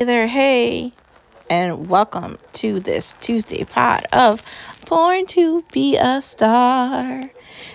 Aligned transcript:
Hey 0.00 0.06
there, 0.06 0.26
hey, 0.26 0.94
and 1.50 1.90
welcome 1.90 2.38
to 2.54 2.80
this 2.80 3.14
Tuesday 3.20 3.64
pod 3.64 4.06
of 4.14 4.42
Born 4.86 5.26
to 5.26 5.62
Be 5.72 5.98
a 5.98 6.22
Star. 6.22 7.30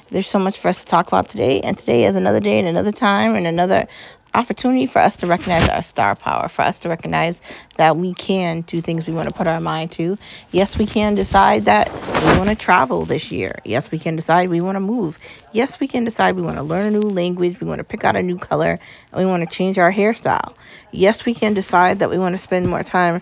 There's 0.09 0.27
so 0.27 0.39
much 0.39 0.57
for 0.57 0.69
us 0.69 0.79
to 0.79 0.85
talk 0.87 1.07
about 1.07 1.29
today, 1.29 1.61
and 1.61 1.77
today 1.77 2.05
is 2.05 2.15
another 2.15 2.39
day 2.39 2.57
and 2.57 2.67
another 2.67 2.91
time 2.91 3.35
and 3.35 3.45
another 3.45 3.87
opportunity 4.35 4.85
for 4.85 4.99
us 4.99 5.17
to 5.17 5.27
recognize 5.27 5.67
our 5.69 5.81
star 5.83 6.15
power, 6.15 6.47
for 6.49 6.61
us 6.63 6.79
to 6.79 6.89
recognize 6.89 7.39
that 7.77 7.97
we 7.97 8.13
can 8.13 8.61
do 8.61 8.81
things 8.81 9.07
we 9.07 9.13
want 9.13 9.27
to 9.29 9.33
put 9.33 9.47
our 9.47 9.61
mind 9.61 9.91
to. 9.93 10.17
Yes, 10.51 10.77
we 10.77 10.85
can 10.87 11.15
decide 11.15 11.65
that 11.65 11.91
we 11.93 12.37
want 12.37 12.49
to 12.49 12.55
travel 12.55 13.05
this 13.05 13.31
year. 13.31 13.59
Yes, 13.65 13.91
we 13.91 13.99
can 13.99 14.15
decide 14.15 14.49
we 14.49 14.61
want 14.61 14.75
to 14.75 14.79
move. 14.81 15.17
Yes, 15.51 15.79
we 15.79 15.87
can 15.87 16.03
decide 16.05 16.35
we 16.35 16.41
want 16.41 16.57
to 16.57 16.63
learn 16.63 16.85
a 16.87 16.91
new 16.91 17.01
language, 17.09 17.59
we 17.59 17.67
want 17.67 17.79
to 17.79 17.83
pick 17.85 18.03
out 18.03 18.15
a 18.15 18.21
new 18.23 18.37
color, 18.37 18.79
and 19.11 19.19
we 19.19 19.25
want 19.25 19.47
to 19.49 19.55
change 19.55 19.77
our 19.79 19.91
hairstyle. 19.91 20.53
Yes, 20.91 21.25
we 21.25 21.33
can 21.33 21.53
decide 21.53 21.99
that 21.99 22.09
we 22.09 22.17
want 22.17 22.33
to 22.33 22.39
spend 22.39 22.67
more 22.67 22.83
time 22.83 23.21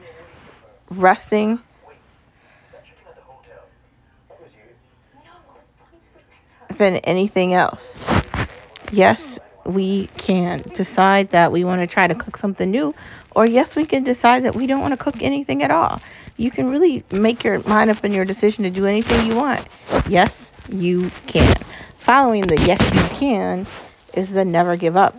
resting. 0.89 1.59
Than 6.77 6.97
anything 6.97 7.53
else. 7.53 7.95
Yes, 8.91 9.32
we 9.65 10.07
can 10.17 10.61
decide 10.73 11.31
that 11.31 11.51
we 11.51 11.63
want 11.63 11.81
to 11.81 11.87
try 11.87 12.07
to 12.07 12.15
cook 12.15 12.37
something 12.37 12.69
new, 12.69 12.93
or 13.31 13.45
yes, 13.45 13.75
we 13.75 13.85
can 13.85 14.03
decide 14.03 14.43
that 14.43 14.55
we 14.55 14.67
don't 14.67 14.81
want 14.81 14.91
to 14.91 14.97
cook 14.97 15.21
anything 15.21 15.63
at 15.63 15.71
all. 15.71 16.01
You 16.37 16.51
can 16.51 16.69
really 16.69 17.03
make 17.11 17.43
your 17.43 17.61
mind 17.67 17.89
up 17.89 18.03
in 18.03 18.13
your 18.13 18.25
decision 18.25 18.63
to 18.63 18.69
do 18.69 18.85
anything 18.85 19.29
you 19.29 19.35
want. 19.35 19.65
Yes, 20.07 20.35
you 20.69 21.11
can. 21.27 21.55
Following 21.99 22.43
the 22.43 22.57
yes, 22.57 22.81
you 22.93 23.17
can 23.17 23.65
is 24.13 24.31
the 24.31 24.45
never 24.45 24.75
give 24.75 24.97
up. 24.97 25.15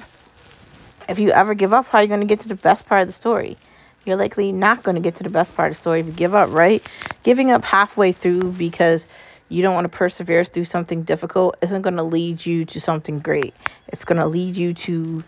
If 1.09 1.19
you 1.19 1.31
ever 1.31 1.55
give 1.55 1.73
up, 1.73 1.87
how 1.87 1.98
are 1.98 2.03
you 2.03 2.09
going 2.09 2.20
to 2.20 2.27
get 2.27 2.41
to 2.41 2.48
the 2.48 2.55
best 2.55 2.87
part 2.87 3.03
of 3.03 3.09
the 3.09 3.15
story? 3.15 3.56
You're 4.05 4.17
likely 4.17 4.53
not 4.53 4.83
going 4.83 4.97
to 4.97 5.01
get 5.01 5.17
to 5.17 5.23
the 5.23 5.31
best 5.31 5.55
part 5.55 5.70
of 5.70 5.77
the 5.77 5.81
story 5.81 6.01
if 6.01 6.06
you 6.06 6.12
give 6.12 6.34
up, 6.34 6.51
right? 6.51 6.87
Giving 7.23 7.51
up 7.51 7.65
halfway 7.65 8.12
through 8.12 8.53
because 8.53 9.06
you 9.55 9.62
don't 9.62 9.74
want 9.74 9.84
to 9.84 9.97
persevere 9.97 10.42
through 10.42 10.64
something 10.64 11.05
difficult 11.05 11.56
isn't 11.62 11.83
going 11.83 11.94
to 11.94 12.02
lead 12.02 12.44
you 12.44 12.64
to 12.64 12.80
something 12.80 13.20
great. 13.20 13.55
It's 13.86 14.05
going 14.05 14.19
to 14.19 14.27
lead 14.27 14.56
you 14.56 14.74
to 14.74 15.22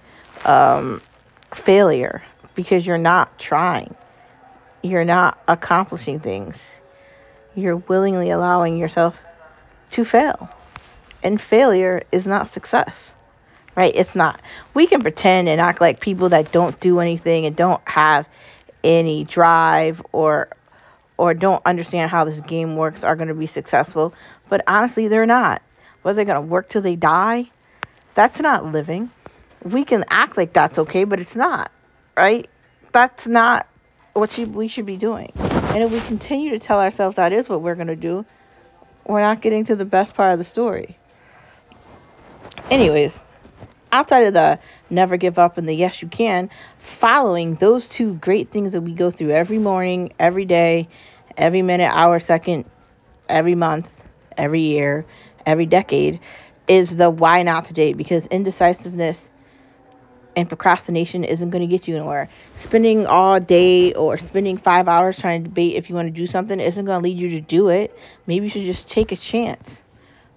um, 0.44 1.00
failure 1.54 2.24
because 2.56 2.84
you're 2.84 2.98
not 2.98 3.38
trying. 3.38 3.94
You're 4.82 5.04
not 5.04 5.40
accomplishing 5.46 6.18
things. 6.18 6.60
You're 7.54 7.76
willingly 7.76 8.30
allowing 8.30 8.78
yourself 8.78 9.16
to 9.92 10.04
fail. 10.04 10.50
And 11.22 11.40
failure 11.40 12.02
is 12.10 12.26
not 12.26 12.48
success, 12.48 13.12
right? 13.76 13.92
It's 13.94 14.16
not. 14.16 14.42
We 14.74 14.88
can 14.88 15.02
pretend 15.02 15.48
and 15.48 15.60
act 15.60 15.80
like 15.80 16.00
people 16.00 16.30
that 16.30 16.50
don't 16.50 16.78
do 16.80 16.98
anything 16.98 17.46
and 17.46 17.54
don't 17.54 17.86
have 17.88 18.28
any 18.82 19.22
drive 19.22 20.04
or 20.10 20.48
or 21.18 21.34
don't 21.34 21.62
understand 21.64 22.10
how 22.10 22.24
this 22.24 22.40
game 22.40 22.76
works 22.76 23.04
are 23.04 23.16
going 23.16 23.28
to 23.28 23.34
be 23.34 23.46
successful. 23.46 24.14
But 24.48 24.62
honestly, 24.66 25.08
they're 25.08 25.26
not. 25.26 25.62
Whether 26.02 26.16
they're 26.16 26.24
going 26.34 26.46
to 26.46 26.50
work 26.50 26.68
till 26.68 26.82
they 26.82 26.96
die, 26.96 27.50
that's 28.14 28.40
not 28.40 28.64
living. 28.64 29.10
We 29.62 29.84
can 29.84 30.04
act 30.08 30.36
like 30.36 30.52
that's 30.52 30.78
okay, 30.78 31.04
but 31.04 31.20
it's 31.20 31.34
not, 31.34 31.72
right? 32.16 32.48
That's 32.92 33.26
not 33.26 33.66
what 34.12 34.36
we 34.38 34.68
should 34.68 34.86
be 34.86 34.96
doing. 34.96 35.32
And 35.36 35.82
if 35.82 35.90
we 35.90 36.00
continue 36.00 36.50
to 36.50 36.58
tell 36.58 36.80
ourselves 36.80 37.16
that 37.16 37.32
is 37.32 37.48
what 37.48 37.60
we're 37.60 37.74
going 37.74 37.88
to 37.88 37.96
do, 37.96 38.24
we're 39.04 39.20
not 39.20 39.40
getting 39.40 39.64
to 39.64 39.76
the 39.76 39.84
best 39.84 40.14
part 40.14 40.32
of 40.32 40.38
the 40.38 40.44
story. 40.44 40.98
Anyways, 42.70 43.12
outside 43.96 44.24
of 44.24 44.34
the 44.34 44.58
never 44.90 45.16
give 45.16 45.38
up 45.38 45.56
and 45.56 45.66
the 45.66 45.74
yes 45.74 46.02
you 46.02 46.08
can, 46.08 46.50
following 46.78 47.54
those 47.54 47.88
two 47.88 48.14
great 48.14 48.50
things 48.50 48.72
that 48.72 48.82
we 48.82 48.92
go 48.92 49.10
through 49.10 49.30
every 49.30 49.58
morning, 49.58 50.12
every 50.18 50.44
day, 50.44 50.88
every 51.36 51.62
minute, 51.62 51.90
hour, 51.92 52.20
second, 52.20 52.66
every 53.28 53.54
month, 53.54 53.90
every 54.36 54.60
year, 54.60 55.06
every 55.46 55.64
decade 55.64 56.20
is 56.68 56.94
the 56.94 57.08
why 57.08 57.42
not 57.42 57.64
today 57.64 57.94
because 57.94 58.26
indecisiveness 58.26 59.18
and 60.36 60.48
procrastination 60.48 61.24
isn't 61.24 61.48
going 61.48 61.62
to 61.62 61.66
get 61.66 61.88
you 61.88 61.96
anywhere. 61.96 62.28
Spending 62.56 63.06
all 63.06 63.40
day 63.40 63.94
or 63.94 64.18
spending 64.18 64.58
five 64.58 64.88
hours 64.88 65.18
trying 65.18 65.42
to 65.42 65.48
debate 65.48 65.76
if 65.76 65.88
you 65.88 65.94
want 65.94 66.06
to 66.08 66.12
do 66.12 66.26
something 66.26 66.60
isn't 66.60 66.84
going 66.84 67.02
to 67.02 67.08
lead 67.08 67.16
you 67.18 67.30
to 67.30 67.40
do 67.40 67.68
it. 67.68 67.96
Maybe 68.26 68.44
you 68.44 68.50
should 68.50 68.64
just 68.64 68.90
take 68.90 69.12
a 69.12 69.16
chance, 69.16 69.82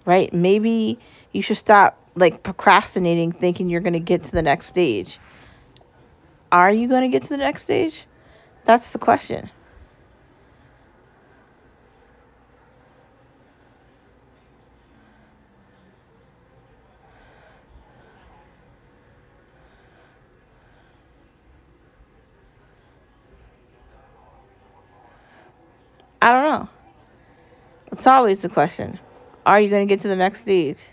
right? 0.06 0.32
Maybe 0.32 0.98
you 1.32 1.42
should 1.42 1.58
stop 1.58 1.99
like 2.16 2.42
procrastinating 2.42 3.32
thinking 3.32 3.68
you're 3.68 3.80
going 3.80 3.94
to 3.94 4.00
get 4.00 4.24
to 4.24 4.32
the 4.32 4.42
next 4.42 4.66
stage. 4.66 5.18
Are 6.52 6.72
you 6.72 6.88
going 6.88 7.02
to 7.02 7.08
get 7.08 7.22
to 7.22 7.28
the 7.28 7.36
next 7.36 7.62
stage? 7.62 8.06
That's 8.64 8.90
the 8.92 8.98
question. 8.98 9.50
I 26.22 26.32
don't 26.32 26.42
know. 26.42 26.68
It's 27.92 28.06
always 28.06 28.40
the 28.40 28.48
question. 28.48 28.98
Are 29.46 29.60
you 29.60 29.70
going 29.70 29.86
to 29.86 29.92
get 29.92 30.02
to 30.02 30.08
the 30.08 30.16
next 30.16 30.40
stage? 30.40 30.84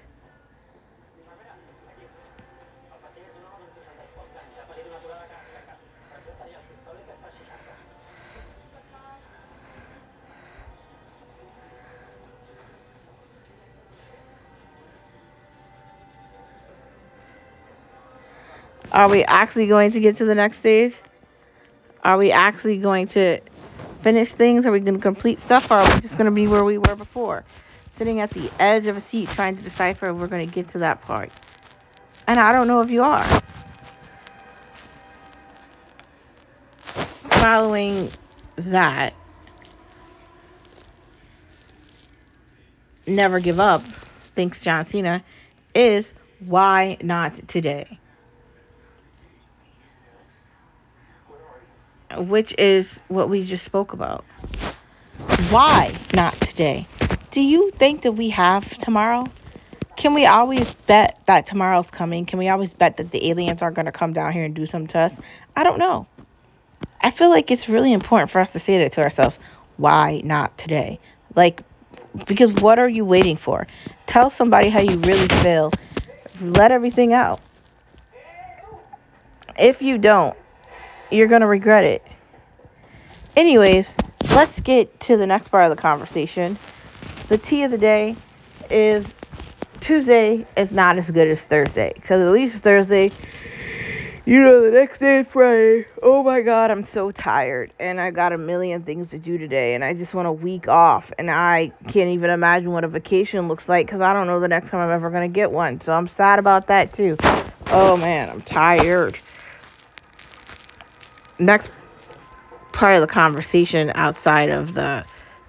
Are 18.98 19.08
we 19.08 19.24
actually 19.26 19.68
going 19.68 19.92
to 19.92 20.00
get 20.00 20.18
to 20.18 20.26
the 20.26 20.34
next 20.34 20.58
stage? 20.58 20.96
Are 22.04 22.18
we 22.18 22.32
actually 22.32 22.80
going 22.80 23.06
to 23.10 23.40
finish 24.02 24.32
things? 24.32 24.66
Are 24.66 24.72
we 24.72 24.80
going 24.80 24.96
to 24.96 25.00
complete 25.00 25.40
stuff? 25.40 25.70
Or 25.70 25.76
are 25.76 25.94
we 25.94 26.02
just 26.02 26.18
going 26.18 26.26
to 26.26 26.32
be 26.32 26.48
where 26.48 26.64
we 26.64 26.80
were 26.80 26.96
before? 26.96 27.44
Sitting 28.00 28.22
at 28.22 28.32
the 28.32 28.50
edge 28.60 28.88
of 28.88 28.98
a 28.98 29.00
seat 29.00 29.30
trying 29.30 29.56
to 29.56 29.62
decipher 29.62 30.10
if 30.10 30.16
we're 30.16 30.26
going 30.26 30.50
to 30.50 30.52
get 30.52 30.72
to 30.72 30.80
that 30.80 31.04
part. 31.04 31.30
And 32.26 32.40
I 32.40 32.52
don't 32.52 32.66
know 32.66 32.80
if 32.80 32.90
you 32.90 33.04
are. 33.04 33.44
Following 37.30 38.10
that, 38.56 39.14
never 43.06 43.40
give 43.40 43.60
up, 43.60 43.84
thinks 44.34 44.60
John 44.60 44.88
Cena, 44.88 45.24
is 45.76 46.08
why 46.40 46.98
not 47.04 47.48
today? 47.48 48.00
Which 52.18 52.54
is 52.58 53.00
what 53.08 53.30
we 53.30 53.46
just 53.46 53.66
spoke 53.66 53.94
about. 53.94 54.26
Why 55.50 55.96
not 56.14 56.40
today? 56.42 56.88
Do 57.32 57.42
you 57.42 57.72
think 57.72 58.02
that 58.04 58.14
we 58.14 58.30
have 58.30 58.78
tomorrow? 58.78 59.26
Can 59.96 60.14
we 60.14 60.26
always 60.26 60.72
bet 60.86 61.20
that 61.28 61.48
tomorrow's 61.48 61.90
coming? 61.90 62.26
Can 62.26 62.40
we 62.40 62.50
always 62.50 62.74
bet 62.74 62.98
that 62.98 63.12
the 63.12 63.30
aliens 63.30 63.62
are 63.62 63.72
going 63.72 63.86
to 63.86 63.92
come 63.92 64.14
down 64.14 64.32
here 64.32 64.46
and 64.46 64.54
do 64.54 64.66
something 64.66 64.88
to 64.90 65.00
us? 65.00 65.12
I 65.56 65.64
don't 65.64 65.80
know. 65.80 66.08
I 67.02 67.12
feel 67.12 67.30
like 67.30 67.52
it's 67.52 67.70
really 67.70 67.94
important 67.94 68.32
for 68.32 68.40
us 68.40 68.50
to 68.52 68.60
say 68.60 68.80
that 68.80 68.94
to 68.94 69.02
ourselves. 69.02 69.38
Why 69.78 70.22
not 70.24 70.58
today? 70.58 71.00
Like, 71.36 71.62
because 72.26 72.54
what 72.54 72.80
are 72.80 72.90
you 72.90 73.06
waiting 73.06 73.36
for? 73.36 73.68
Tell 74.08 74.30
somebody 74.30 74.70
how 74.70 74.80
you 74.80 74.98
really 75.00 75.28
feel. 75.28 75.72
Let 76.42 76.72
everything 76.72 77.14
out. 77.14 77.42
If 79.58 79.82
you 79.82 79.98
don't, 79.98 80.36
you're 81.12 81.28
going 81.28 81.42
to 81.42 81.48
regret 81.48 81.84
it. 81.84 82.04
Anyways, 83.36 83.88
let's 84.32 84.60
get 84.60 85.00
to 85.02 85.18
the 85.18 85.28
next 85.28 85.50
part 85.50 85.66
of 85.66 85.70
the 85.70 85.82
conversation. 85.82 86.58
The 87.30 87.38
tea 87.38 87.64
of 87.64 87.72
the 87.72 87.78
day 87.78 88.16
is 88.70 89.06
Tuesday 89.80 90.46
is 90.56 90.72
not 90.72 90.98
as 90.98 91.10
good 91.10 91.28
as 91.28 91.40
Thursday. 91.42 91.94
Because 91.94 92.22
at 92.22 92.32
least 92.32 92.58
Thursday, 92.64 93.12
you 94.26 94.42
know, 94.42 94.64
the 94.64 94.72
next 94.72 95.00
day 95.00 95.20
is 95.20 95.28
Friday. 95.32 95.86
Oh 96.02 96.24
my 96.24 96.42
God, 96.42 96.72
I'm 96.72 96.88
so 96.88 97.12
tired. 97.12 97.72
And 97.80 98.02
I 98.02 98.12
got 98.12 98.34
a 98.34 98.38
million 98.38 98.84
things 98.84 99.10
to 99.12 99.20
do 99.20 99.38
today. 99.38 99.76
And 99.76 99.84
I 99.84 99.94
just 99.94 100.14
want 100.14 100.28
a 100.28 100.32
week 100.32 100.68
off. 100.68 101.12
And 101.18 101.30
I 101.30 101.72
can't 101.90 102.10
even 102.10 102.32
imagine 102.32 102.72
what 102.72 102.84
a 102.84 102.88
vacation 102.88 103.48
looks 103.48 103.70
like 103.70 103.86
because 103.86 104.02
I 104.02 104.14
don't 104.14 104.28
know 104.28 104.40
the 104.40 104.48
next 104.48 104.72
time 104.72 104.82
I'm 104.82 104.90
ever 104.90 105.10
going 105.10 105.32
to 105.32 105.34
get 105.34 105.52
one. 105.52 105.80
So 105.86 105.94
I'm 105.94 106.10
sad 106.10 106.40
about 106.40 106.68
that 106.68 106.94
too. 106.94 107.18
Oh 107.68 107.98
man, 107.98 108.30
I'm 108.30 108.42
tired 108.42 109.20
next 111.40 111.70
part 112.72 112.96
of 112.96 113.02
the 113.02 113.08
conversation 113.08 113.92
outside 113.96 114.50
of 114.50 114.74
the 114.74 115.06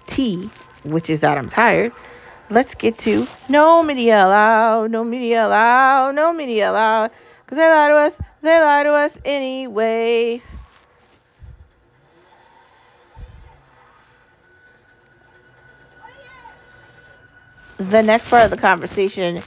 tea, 0.07 0.49
which 0.83 1.09
is 1.09 1.19
that 1.21 1.37
I'm 1.37 1.49
tired, 1.49 1.93
let's 2.49 2.73
get 2.75 2.97
to 2.99 3.27
no 3.47 3.83
media 3.83 4.25
allowed, 4.25 4.91
no 4.91 5.03
media 5.03 5.45
allowed, 5.45 6.15
no 6.15 6.33
media 6.33 6.71
allowed. 6.71 7.11
Because 7.45 7.57
they 7.57 7.69
lie 7.69 7.87
to 7.89 7.95
us, 7.95 8.15
they 8.41 8.59
lie 8.59 8.83
to 8.83 8.91
us 8.91 9.17
anyways. 9.25 10.43
The 17.77 18.03
next 18.03 18.29
part 18.29 18.43
of 18.45 18.51
the 18.51 18.57
conversation 18.57 19.41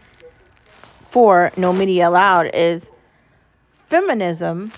for 1.10 1.52
No 1.56 1.72
Media 1.72 2.08
Allowed 2.08 2.50
is 2.54 2.82
feminism 3.88 4.72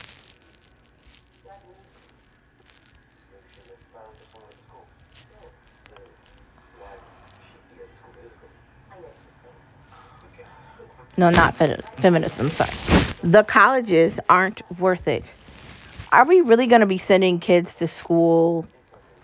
no, 11.17 11.31
not 11.31 11.57
feminism, 11.57 12.51
sorry. 12.51 12.73
The 13.23 13.45
colleges 13.45 14.15
aren't 14.29 14.63
worth 14.79 15.07
it. 15.07 15.25
Are 16.13 16.25
we 16.25 16.41
really 16.41 16.67
going 16.67 16.81
to 16.81 16.87
be 16.87 16.99
sending 16.99 17.41
kids 17.41 17.75
to 17.75 17.89
school 17.89 18.67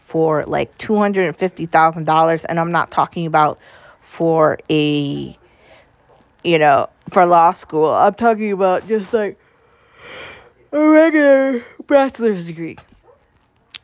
for 0.06 0.44
like 0.46 0.76
$250,000? 0.78 2.44
And 2.48 2.60
I'm 2.60 2.72
not 2.72 2.90
talking 2.90 3.26
about 3.26 3.58
for 4.02 4.58
a, 4.68 5.38
you 6.44 6.58
know, 6.58 6.88
for 7.10 7.26
law 7.26 7.52
school. 7.52 7.88
I'm 7.88 8.14
talking 8.14 8.52
about 8.52 8.86
just 8.88 9.12
like 9.12 9.38
a 10.72 10.80
regular 10.80 11.64
bachelor's 11.86 12.46
degree. 12.46 12.76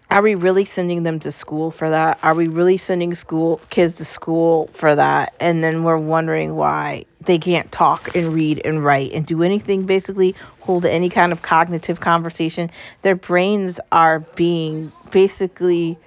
Are 0.08 0.22
we 0.22 0.36
really 0.36 0.64
sending 0.64 1.02
them 1.02 1.18
to 1.20 1.32
school 1.32 1.70
for 1.70 1.90
that? 1.90 2.20
Are 2.22 2.34
we 2.34 2.46
really 2.46 2.76
sending 2.76 3.14
school 3.16 3.60
kids 3.70 3.96
to 3.96 4.04
school 4.04 4.70
for 4.74 4.94
that? 4.94 5.34
And 5.40 5.64
then 5.64 5.82
we're 5.82 5.98
wondering 5.98 6.54
why 6.54 7.06
they 7.22 7.38
can't 7.38 7.70
talk 7.72 8.14
and 8.14 8.32
read 8.32 8.62
and 8.64 8.84
write 8.84 9.12
and 9.12 9.26
do 9.26 9.42
anything 9.42 9.84
basically 9.84 10.36
hold 10.60 10.84
any 10.84 11.10
kind 11.10 11.32
of 11.32 11.42
cognitive 11.42 11.98
conversation. 11.98 12.70
Their 13.02 13.16
brains 13.16 13.80
are 13.90 14.20
being 14.20 14.92
basically 15.10 15.98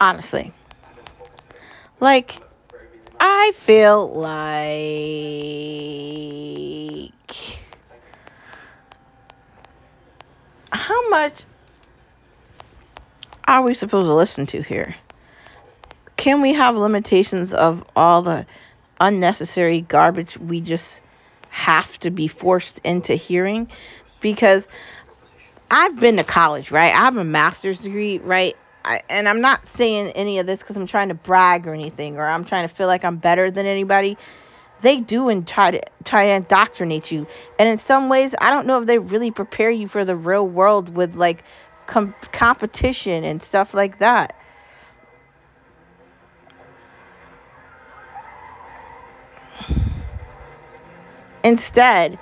honestly. 0.00 0.52
Like, 2.00 2.40
I 3.18 3.52
feel 3.56 4.08
like 4.12 4.38
how 10.70 11.08
much 11.08 11.44
are 13.44 13.62
we 13.62 13.74
supposed 13.74 14.06
to 14.06 14.14
listen 14.14 14.46
to 14.46 14.62
here? 14.62 14.94
Can 16.16 16.40
we 16.42 16.52
have 16.54 16.76
limitations 16.76 17.52
of 17.54 17.84
all 17.96 18.22
the 18.22 18.46
unnecessary 19.00 19.80
garbage 19.80 20.36
we 20.36 20.60
just 20.60 21.00
have 21.48 21.98
to 22.00 22.10
be 22.10 22.28
forced 22.28 22.78
into 22.84 23.14
hearing? 23.14 23.68
Because 24.20 24.66
I've 25.70 25.96
been 25.96 26.16
to 26.16 26.24
college, 26.24 26.70
right? 26.70 26.94
I 26.94 27.00
have 27.00 27.16
a 27.16 27.24
master's 27.24 27.80
degree, 27.80 28.18
right? 28.18 28.56
I, 28.84 29.02
and 29.08 29.28
I'm 29.28 29.40
not 29.40 29.66
saying 29.66 30.08
any 30.12 30.38
of 30.38 30.46
this 30.46 30.60
because 30.60 30.76
I'm 30.76 30.86
trying 30.86 31.08
to 31.08 31.14
brag 31.14 31.66
or 31.66 31.74
anything, 31.74 32.16
or 32.16 32.26
I'm 32.26 32.44
trying 32.44 32.66
to 32.66 32.74
feel 32.74 32.86
like 32.86 33.04
I'm 33.04 33.18
better 33.18 33.50
than 33.50 33.66
anybody. 33.66 34.18
They 34.80 35.00
do 35.00 35.28
and 35.28 35.46
try 35.46 35.72
to 35.72 35.80
try 36.04 36.26
to 36.26 36.32
indoctrinate 36.32 37.10
you, 37.10 37.26
and 37.58 37.68
in 37.68 37.78
some 37.78 38.08
ways, 38.08 38.34
I 38.40 38.50
don't 38.50 38.66
know 38.66 38.80
if 38.80 38.86
they 38.86 38.98
really 38.98 39.30
prepare 39.32 39.70
you 39.70 39.88
for 39.88 40.04
the 40.04 40.16
real 40.16 40.48
world 40.48 40.96
with 40.96 41.16
like 41.16 41.44
com- 41.86 42.14
competition 42.32 43.24
and 43.24 43.42
stuff 43.42 43.74
like 43.74 43.98
that. 43.98 44.36
Instead, 51.44 52.20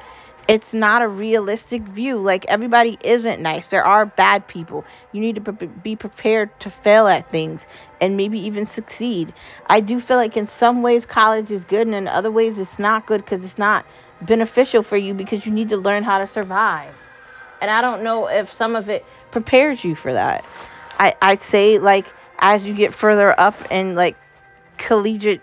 it's 0.49 0.73
not 0.73 1.03
a 1.03 1.09
realistic 1.09 1.83
view. 1.83 2.19
Like 2.19 2.45
everybody 2.47 2.99
isn't 3.03 3.41
nice. 3.41 3.67
There 3.67 3.85
are 3.85 4.07
bad 4.07 4.47
people. 4.47 4.85
You 5.13 5.21
need 5.21 5.45
to 5.45 5.53
be 5.53 5.97
prepared 5.97 6.59
to 6.61 6.71
fail 6.71 7.09
at 7.09 7.31
things 7.31 7.67
and 8.01 8.17
maybe 8.17 8.41
even 8.41 8.67
succeed. 8.67 9.33
I 9.67 9.81
do 9.81 10.01
feel 10.01 10.17
like 10.17 10.37
in 10.37 10.47
some 10.47 10.83
ways 10.83 11.07
college 11.07 11.51
is 11.51 11.65
good 11.65 11.87
and 11.87 11.95
in 11.95 12.09
other 12.09 12.31
ways 12.31 12.59
it's 12.59 12.79
not 12.79 13.07
good 13.07 13.25
because 13.25 13.45
it's 13.45 13.59
not 13.59 13.85
beneficial 14.21 14.83
for 14.83 14.97
you 14.97 15.15
because 15.15 15.45
you 15.45 15.53
need 15.53 15.71
to 15.71 15.77
learn 15.77 16.05
how 16.05 16.19
to 16.19 16.29
survive. 16.29 16.95
And 17.61 17.71
I 17.71 17.81
don't 17.81 18.03
know 18.03 18.29
if 18.29 18.53
some 18.53 18.77
of 18.77 18.89
it 18.89 19.05
prepares 19.31 19.85
you 19.85 19.95
for 19.95 20.13
that. 20.13 20.45
I 20.99 21.15
I'd 21.21 21.43
say 21.43 21.79
like 21.79 22.07
as 22.39 22.63
you 22.63 22.75
get 22.75 22.95
further 22.95 23.39
up 23.39 23.55
in 23.71 23.95
like 23.95 24.17
collegiate 24.79 25.41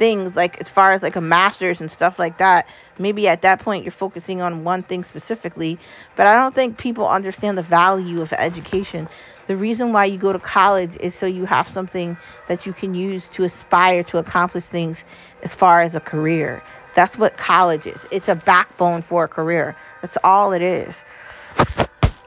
things 0.00 0.34
like 0.34 0.60
as 0.60 0.70
far 0.70 0.92
as 0.92 1.02
like 1.02 1.16
a 1.16 1.20
master's 1.20 1.80
and 1.80 1.92
stuff 1.92 2.18
like 2.18 2.38
that 2.38 2.66
maybe 2.98 3.28
at 3.28 3.42
that 3.42 3.60
point 3.60 3.84
you're 3.84 3.92
focusing 3.92 4.42
on 4.42 4.64
one 4.64 4.82
thing 4.82 5.04
specifically 5.04 5.78
but 6.16 6.26
i 6.26 6.34
don't 6.34 6.54
think 6.54 6.78
people 6.78 7.06
understand 7.06 7.58
the 7.58 7.62
value 7.62 8.20
of 8.22 8.32
education. 8.40 9.08
The 9.46 9.56
reason 9.56 9.92
why 9.92 10.06
you 10.06 10.18
go 10.18 10.32
to 10.32 10.38
college 10.38 10.96
is 11.00 11.14
so 11.14 11.26
you 11.26 11.44
have 11.44 11.68
something 11.68 12.16
that 12.48 12.66
you 12.66 12.72
can 12.72 12.94
use 12.94 13.28
to 13.30 13.44
aspire 13.44 14.02
to 14.04 14.18
accomplish 14.18 14.64
things 14.64 15.04
as 15.42 15.54
far 15.54 15.82
as 15.82 15.94
a 15.94 16.00
career. 16.00 16.62
That's 16.94 17.18
what 17.18 17.36
college 17.36 17.86
is. 17.86 18.06
It's 18.10 18.28
a 18.28 18.34
backbone 18.34 19.02
for 19.02 19.24
a 19.24 19.28
career. 19.28 19.76
That's 20.02 20.18
all 20.24 20.52
it 20.52 20.62
is. 20.62 21.04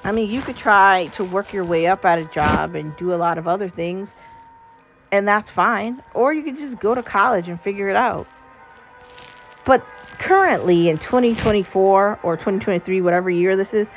I 0.04 0.12
mean, 0.12 0.30
you 0.30 0.42
could 0.42 0.58
try 0.58 1.08
to 1.16 1.24
work 1.24 1.54
your 1.54 1.64
way 1.66 1.88
up 1.88 2.06
at 2.06 2.20
a 2.20 2.26
job 2.26 2.76
and 2.76 2.96
do 2.98 3.14
a 3.14 3.16
lot 3.16 3.38
of 3.38 3.48
other 3.48 3.70
things, 3.70 4.10
and 5.14 5.28
that's 5.28 5.50
fine. 5.52 6.02
Or 6.16 6.34
you 6.34 6.42
could 6.42 6.58
just 6.58 6.82
go 6.82 6.96
to 6.96 7.04
college 7.04 7.48
and 7.48 7.62
figure 7.62 7.88
it 7.88 7.96
out. 7.96 8.26
But 9.64 9.86
currently 10.18 10.90
in 10.90 10.98
2024 10.98 12.20
or 12.24 12.36
2023, 12.36 13.00
whatever 13.02 13.30
year 13.30 13.56
this 13.56 13.68
is, 13.72 13.88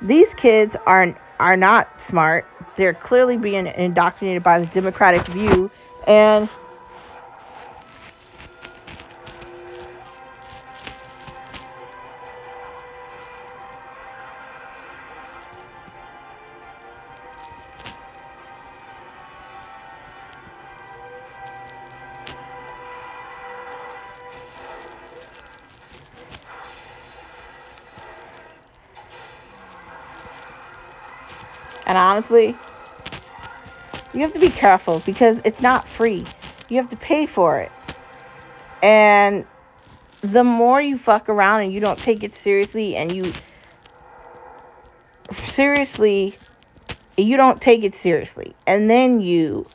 these 0.00 0.28
kids 0.36 0.74
are 0.86 1.14
are 1.38 1.56
not 1.58 1.88
smart. 2.08 2.46
They're 2.78 2.94
clearly 2.94 3.36
being 3.36 3.66
indoctrinated 3.66 4.42
by 4.42 4.60
the 4.60 4.66
democratic 4.66 5.26
view 5.26 5.70
and 6.06 6.48
And 31.92 31.98
honestly, 31.98 32.58
you 34.14 34.22
have 34.22 34.32
to 34.32 34.38
be 34.38 34.50
careful 34.50 35.00
because 35.00 35.36
it's 35.44 35.60
not 35.60 35.84
free. 35.98 36.32
You 36.70 36.78
have 36.78 36.88
to 36.88 36.96
pay 36.96 37.26
for 37.26 37.60
it. 37.60 37.70
And 38.80 39.44
the 40.22 40.42
more 40.42 40.80
you 40.80 40.96
fuck 40.96 41.28
around 41.28 41.64
and 41.64 41.72
you 41.74 41.80
don't 41.80 42.00
take 42.00 42.24
it 42.24 42.32
seriously 42.42 42.96
and 42.96 43.14
you 43.14 43.34
seriously 45.54 46.38
you 47.18 47.36
don't 47.36 47.60
take 47.60 47.84
it 47.84 47.94
seriously 48.02 48.56
and 48.66 48.88
then 48.88 49.20
you 49.20 49.70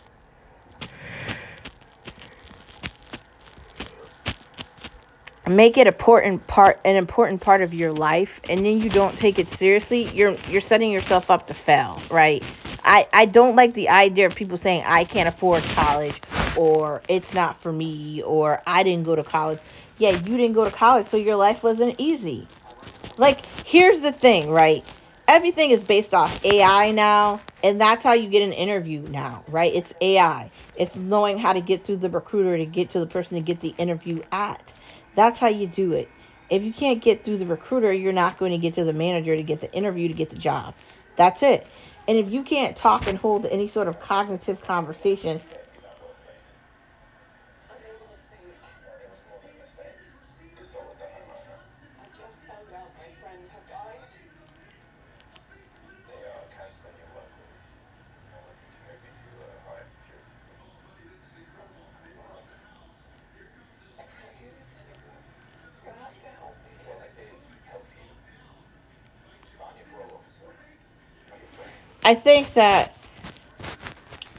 make 5.48 5.78
it 5.78 5.88
a 5.88 5.92
important 5.92 6.48
part 6.48 6.80
an 6.86 6.96
important 6.96 7.42
part 7.42 7.62
of 7.62 7.74
your 7.74 7.94
life 7.94 8.40
and 8.50 8.66
then 8.66 8.80
you 8.80 8.90
don't 8.90 9.18
take 9.18 9.40
it 9.40 9.50
seriously 9.60 10.04
you're 10.14 10.40
you're 10.46 10.62
setting 10.62 10.92
yourself 10.92 11.30
up 11.32 11.48
to 11.48 11.54
fail 11.54 12.06
right? 12.10 12.48
I 12.84 13.08
i 13.14 13.26
don't 13.26 13.56
like 13.56 13.74
the 13.76 13.90
idea 13.90 14.28
of 14.28 14.36
people 14.36 14.58
saying 14.58 14.84
i 14.86 15.06
can't 15.06 15.30
afford 15.30 15.70
college 15.70 16.24
or 16.54 17.04
it's 17.10 17.34
not 17.34 17.62
for 17.62 17.72
me 17.74 18.22
or 18.24 18.62
i 18.68 18.84
didn't 18.84 19.06
go 19.06 19.16
to 19.16 19.24
college. 19.24 19.60
Yeah 19.98 20.12
you 20.12 20.38
didn't 20.38 20.56
go 20.56 20.66
to 20.66 20.72
college 20.72 21.10
so 21.10 21.18
your 21.18 21.38
life 21.38 21.64
wasn't 21.64 21.96
easy. 22.00 22.52
Like 23.18 23.44
here's 23.64 24.02
the 24.02 24.14
thing 24.14 24.52
right? 24.52 24.86
Everything 25.28 25.72
is 25.72 25.84
based 25.84 26.14
off 26.14 26.36
ai 26.44 26.92
now 26.92 27.44
and 27.64 27.82
that's 27.82 28.04
how 28.04 28.14
you 28.14 28.30
get 28.30 28.44
an 28.44 28.54
interview 28.54 29.02
now 29.08 29.46
right? 29.48 29.74
It's 29.76 29.94
ai 30.02 30.52
it's 30.76 30.98
knowing 30.98 31.38
how 31.40 31.54
to 31.54 31.62
get 31.62 31.86
through 31.86 31.98
the 31.98 32.10
recruiter 32.12 32.58
to 32.58 32.66
get 32.66 32.92
to 32.92 33.00
the 33.00 33.08
person 33.08 33.36
to 33.38 33.42
get 33.44 33.62
the 33.62 33.70
interview 33.70 34.22
at 34.32 34.74
that's 35.18 35.42
how 35.42 35.50
you 35.50 35.68
do 35.68 35.94
it. 35.94 36.16
If 36.50 36.64
you 36.64 36.74
can't 36.74 37.04
get 37.04 37.26
through 37.26 37.40
the 37.40 37.48
recruiter, 37.48 37.94
you're 37.94 38.14
not 38.14 38.40
going 38.40 38.54
to 38.54 38.60
get 38.60 38.76
to 38.76 38.86
the 38.86 38.94
manager 38.94 39.36
to 39.36 39.44
get 39.44 39.62
the 39.62 39.74
interview 39.74 40.10
to 40.10 40.16
get 40.16 40.32
the 40.32 40.38
job. 40.38 40.78
That's 41.18 41.44
it. 41.44 41.70
And 42.08 42.18
if 42.20 42.32
you 42.32 42.44
can't 42.44 42.78
talk 42.78 43.08
and 43.08 43.20
hold 43.20 43.48
any 43.48 43.70
sort 43.70 43.90
of 43.90 44.00
cognitive 44.00 44.62
conversation, 44.62 45.42
I 72.08 72.16
think 72.16 72.54
that 72.54 72.96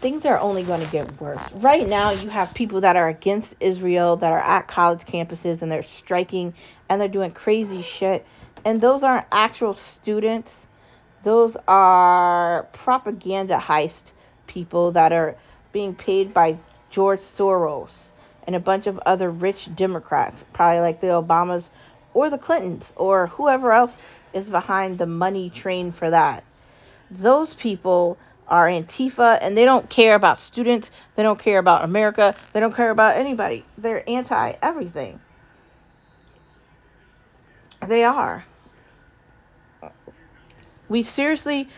things 0.00 0.24
are 0.24 0.38
only 0.38 0.62
going 0.62 0.80
to 0.80 0.90
get 0.90 1.20
worse. 1.20 1.38
Right 1.52 1.86
now, 1.86 2.12
you 2.12 2.30
have 2.30 2.54
people 2.54 2.80
that 2.80 2.96
are 2.96 3.10
against 3.10 3.54
Israel 3.60 4.16
that 4.16 4.32
are 4.32 4.40
at 4.40 4.68
college 4.68 5.00
campuses 5.00 5.60
and 5.60 5.70
they're 5.70 5.82
striking 5.82 6.54
and 6.88 6.98
they're 6.98 7.08
doing 7.08 7.30
crazy 7.30 7.82
shit. 7.82 8.24
And 8.64 8.80
those 8.80 9.02
aren't 9.02 9.26
actual 9.30 9.74
students, 9.74 10.50
those 11.24 11.58
are 11.68 12.62
propaganda 12.72 13.58
heist 13.58 14.12
people 14.46 14.92
that 14.92 15.12
are 15.12 15.36
being 15.70 15.94
paid 15.94 16.32
by 16.32 16.56
George 16.88 17.20
Soros 17.20 17.92
and 18.46 18.56
a 18.56 18.60
bunch 18.60 18.86
of 18.86 18.98
other 19.04 19.28
rich 19.28 19.68
Democrats, 19.76 20.42
probably 20.54 20.80
like 20.80 21.02
the 21.02 21.08
Obamas 21.08 21.68
or 22.14 22.30
the 22.30 22.38
Clintons 22.38 22.94
or 22.96 23.26
whoever 23.26 23.72
else 23.72 24.00
is 24.32 24.48
behind 24.48 24.96
the 24.96 25.06
money 25.06 25.50
train 25.50 25.92
for 25.92 26.08
that 26.08 26.44
those 27.10 27.54
people 27.54 28.18
are 28.46 28.66
Antifa 28.66 29.38
and 29.40 29.56
they 29.56 29.64
don't 29.64 29.88
care 29.88 30.14
about 30.14 30.38
students, 30.38 30.90
they 31.14 31.22
don't 31.22 31.38
care 31.38 31.58
about 31.58 31.84
America, 31.84 32.34
they 32.52 32.60
don't 32.60 32.74
care 32.74 32.90
about 32.90 33.16
anybody. 33.16 33.64
They're 33.76 34.08
anti 34.08 34.54
everything. 34.62 35.20
They 37.86 38.04
are. 38.04 38.44
We 40.88 41.02
seriously 41.02 41.68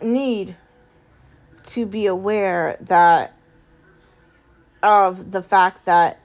need 0.00 0.56
to 1.66 1.86
be 1.86 2.06
aware 2.06 2.76
that 2.82 3.32
of 4.82 5.30
the 5.30 5.42
fact 5.42 5.86
that 5.86 6.18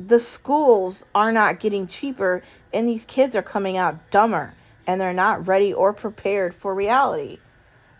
the 0.00 0.20
schools 0.20 1.04
are 1.14 1.32
not 1.32 1.60
getting 1.60 1.86
cheaper 1.86 2.42
and 2.72 2.88
these 2.88 3.04
kids 3.04 3.34
are 3.34 3.42
coming 3.42 3.76
out 3.76 4.10
dumber 4.10 4.54
and 4.88 4.98
they're 4.98 5.12
not 5.12 5.46
ready 5.46 5.74
or 5.74 5.92
prepared 5.92 6.54
for 6.54 6.74
reality. 6.74 7.38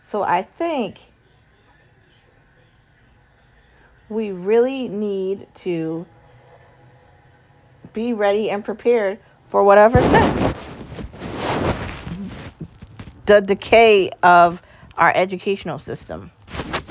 So 0.07 0.23
I 0.23 0.41
think 0.41 0.99
we 4.09 4.31
really 4.31 4.89
need 4.89 5.47
to 5.53 6.07
be 7.93 8.13
ready 8.13 8.49
and 8.49 8.65
prepared 8.65 9.19
for 9.45 9.63
whatever's 9.63 10.11
next. 10.11 10.57
The 13.27 13.41
decay 13.41 14.09
of 14.23 14.59
our 14.97 15.11
educational 15.15 15.77
system. 15.77 16.31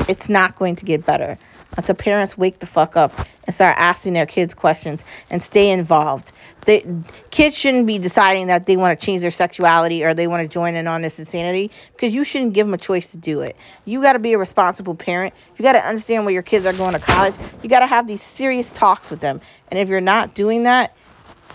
It's 0.08 0.28
not 0.28 0.56
going 0.56 0.76
to 0.76 0.84
get 0.84 1.04
better 1.04 1.36
until 1.76 1.96
parents 1.96 2.38
wake 2.38 2.60
the 2.60 2.66
fuck 2.66 2.96
up 2.96 3.12
and 3.44 3.54
start 3.54 3.76
asking 3.76 4.12
their 4.12 4.26
kids 4.26 4.54
questions 4.54 5.02
and 5.28 5.42
stay 5.42 5.70
involved 5.70 6.32
they, 6.64 6.86
kids 7.30 7.56
shouldn't 7.56 7.86
be 7.86 7.98
deciding 7.98 8.48
that 8.48 8.66
they 8.66 8.76
want 8.76 8.98
to 8.98 9.06
change 9.06 9.20
their 9.20 9.30
sexuality 9.30 10.04
or 10.04 10.14
they 10.14 10.26
want 10.26 10.42
to 10.42 10.48
join 10.48 10.74
in 10.74 10.86
on 10.86 11.02
this 11.02 11.18
insanity 11.18 11.70
because 11.92 12.14
you 12.14 12.24
shouldn't 12.24 12.52
give 12.52 12.66
them 12.66 12.74
a 12.74 12.78
choice 12.78 13.12
to 13.12 13.16
do 13.16 13.40
it. 13.40 13.56
You 13.84 14.02
got 14.02 14.14
to 14.14 14.18
be 14.18 14.34
a 14.34 14.38
responsible 14.38 14.94
parent. 14.94 15.34
You 15.56 15.62
got 15.62 15.72
to 15.72 15.84
understand 15.84 16.24
where 16.24 16.34
your 16.34 16.42
kids 16.42 16.66
are 16.66 16.72
going 16.72 16.94
to 16.94 17.00
college. 17.00 17.34
You 17.62 17.68
got 17.68 17.80
to 17.80 17.86
have 17.86 18.06
these 18.06 18.22
serious 18.22 18.70
talks 18.70 19.10
with 19.10 19.20
them. 19.20 19.40
And 19.68 19.78
if 19.78 19.88
you're 19.88 20.00
not 20.00 20.34
doing 20.34 20.64
that, 20.64 20.94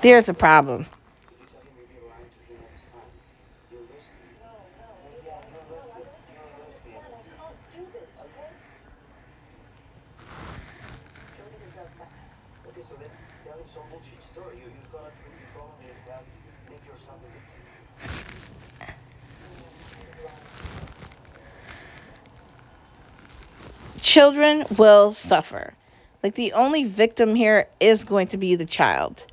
there's 0.02 0.30
a 0.30 0.34
problem. 0.34 0.88
Children 24.14 24.64
will 24.78 25.12
suffer. 25.12 25.74
Like 26.22 26.36
the 26.36 26.54
only 26.54 26.84
victim 26.84 27.34
here 27.34 27.68
is 27.80 28.04
going 28.04 28.28
to 28.28 28.38
be 28.38 28.54
the 28.54 28.66
child. 28.66 29.26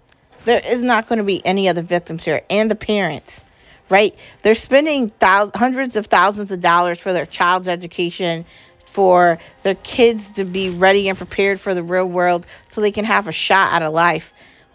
There 0.46 0.62
is 0.66 0.80
not 0.80 1.06
going 1.06 1.18
to 1.18 1.24
be 1.24 1.44
any 1.44 1.68
other 1.68 1.82
victims 1.82 2.24
here, 2.24 2.40
and 2.48 2.70
the 2.70 2.74
parents, 2.74 3.44
right? 3.90 4.16
They're 4.42 4.54
spending 4.54 5.10
thousands, 5.10 5.54
hundreds 5.54 5.96
of 5.96 6.06
thousands 6.06 6.50
of 6.50 6.62
dollars 6.62 6.98
for 6.98 7.12
their 7.12 7.26
child's 7.26 7.68
education, 7.68 8.46
for 8.86 9.38
their 9.64 9.74
kids 9.74 10.30
to 10.30 10.44
be 10.44 10.70
ready 10.70 11.10
and 11.10 11.18
prepared 11.18 11.60
for 11.60 11.74
the 11.74 11.82
real 11.82 12.06
world, 12.06 12.46
so 12.70 12.80
they 12.80 12.90
can 12.90 13.04
have 13.04 13.28
a 13.28 13.32
shot 13.32 13.74
at 13.74 13.82
a 13.82 13.90
life, 13.90 14.32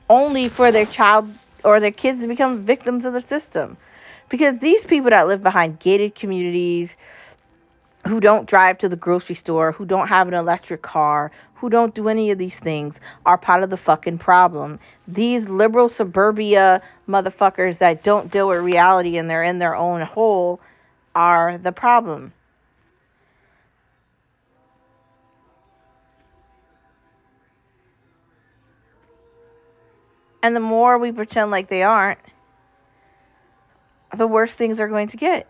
only 0.08 0.50
for 0.50 0.72
their 0.72 0.86
child 0.86 1.34
or 1.64 1.80
their 1.80 1.90
kids 1.90 2.20
to 2.20 2.28
become 2.28 2.64
victims 2.64 3.06
of 3.06 3.14
the 3.14 3.22
system. 3.22 3.76
Because 4.30 4.60
these 4.60 4.86
people 4.86 5.10
that 5.10 5.28
live 5.28 5.42
behind 5.42 5.80
gated 5.80 6.14
communities, 6.14 6.96
who 8.08 8.20
don't 8.20 8.48
drive 8.48 8.78
to 8.80 8.90
the 8.90 8.96
grocery 8.96 9.36
store, 9.36 9.72
who 9.72 9.86
don't 9.86 10.08
have 10.08 10.28
an 10.28 10.34
electric 10.34 10.82
car, 10.82 11.32
who 11.56 11.70
don't 11.70 11.96
do 11.96 12.08
any 12.08 12.30
of 12.32 12.38
these 12.38 12.56
things 12.56 12.96
are 13.26 13.38
part 13.38 13.64
of 13.64 13.70
the 13.70 13.78
fucking 13.78 14.20
problem. 14.20 14.80
These 15.08 15.48
liberal 15.48 15.90
suburbia 15.90 16.82
motherfuckers 17.10 17.80
that 17.80 18.04
don't 18.04 18.32
deal 18.32 18.48
with 18.48 18.60
reality 18.60 19.18
and 19.18 19.30
they're 19.30 19.44
in 19.44 19.58
their 19.58 19.76
own 19.76 20.02
hole 20.02 20.60
are 21.16 21.58
the 21.58 21.72
problem. 21.72 22.34
And 30.44 30.56
the 30.56 30.60
more 30.60 31.00
we 31.00 31.12
pretend 31.12 31.50
like 31.50 31.70
they 31.70 31.82
aren't, 31.82 32.20
the 34.16 34.28
worse 34.28 34.54
things 34.54 34.80
are 34.80 34.88
going 34.88 35.08
to 35.08 35.18
get. 35.18 35.50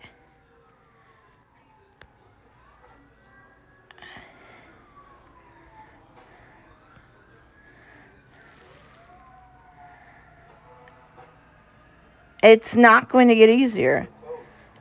It's 12.46 12.76
not 12.76 13.10
going 13.10 13.30
to 13.30 13.36
get 13.36 13.50
easier. 13.50 14.08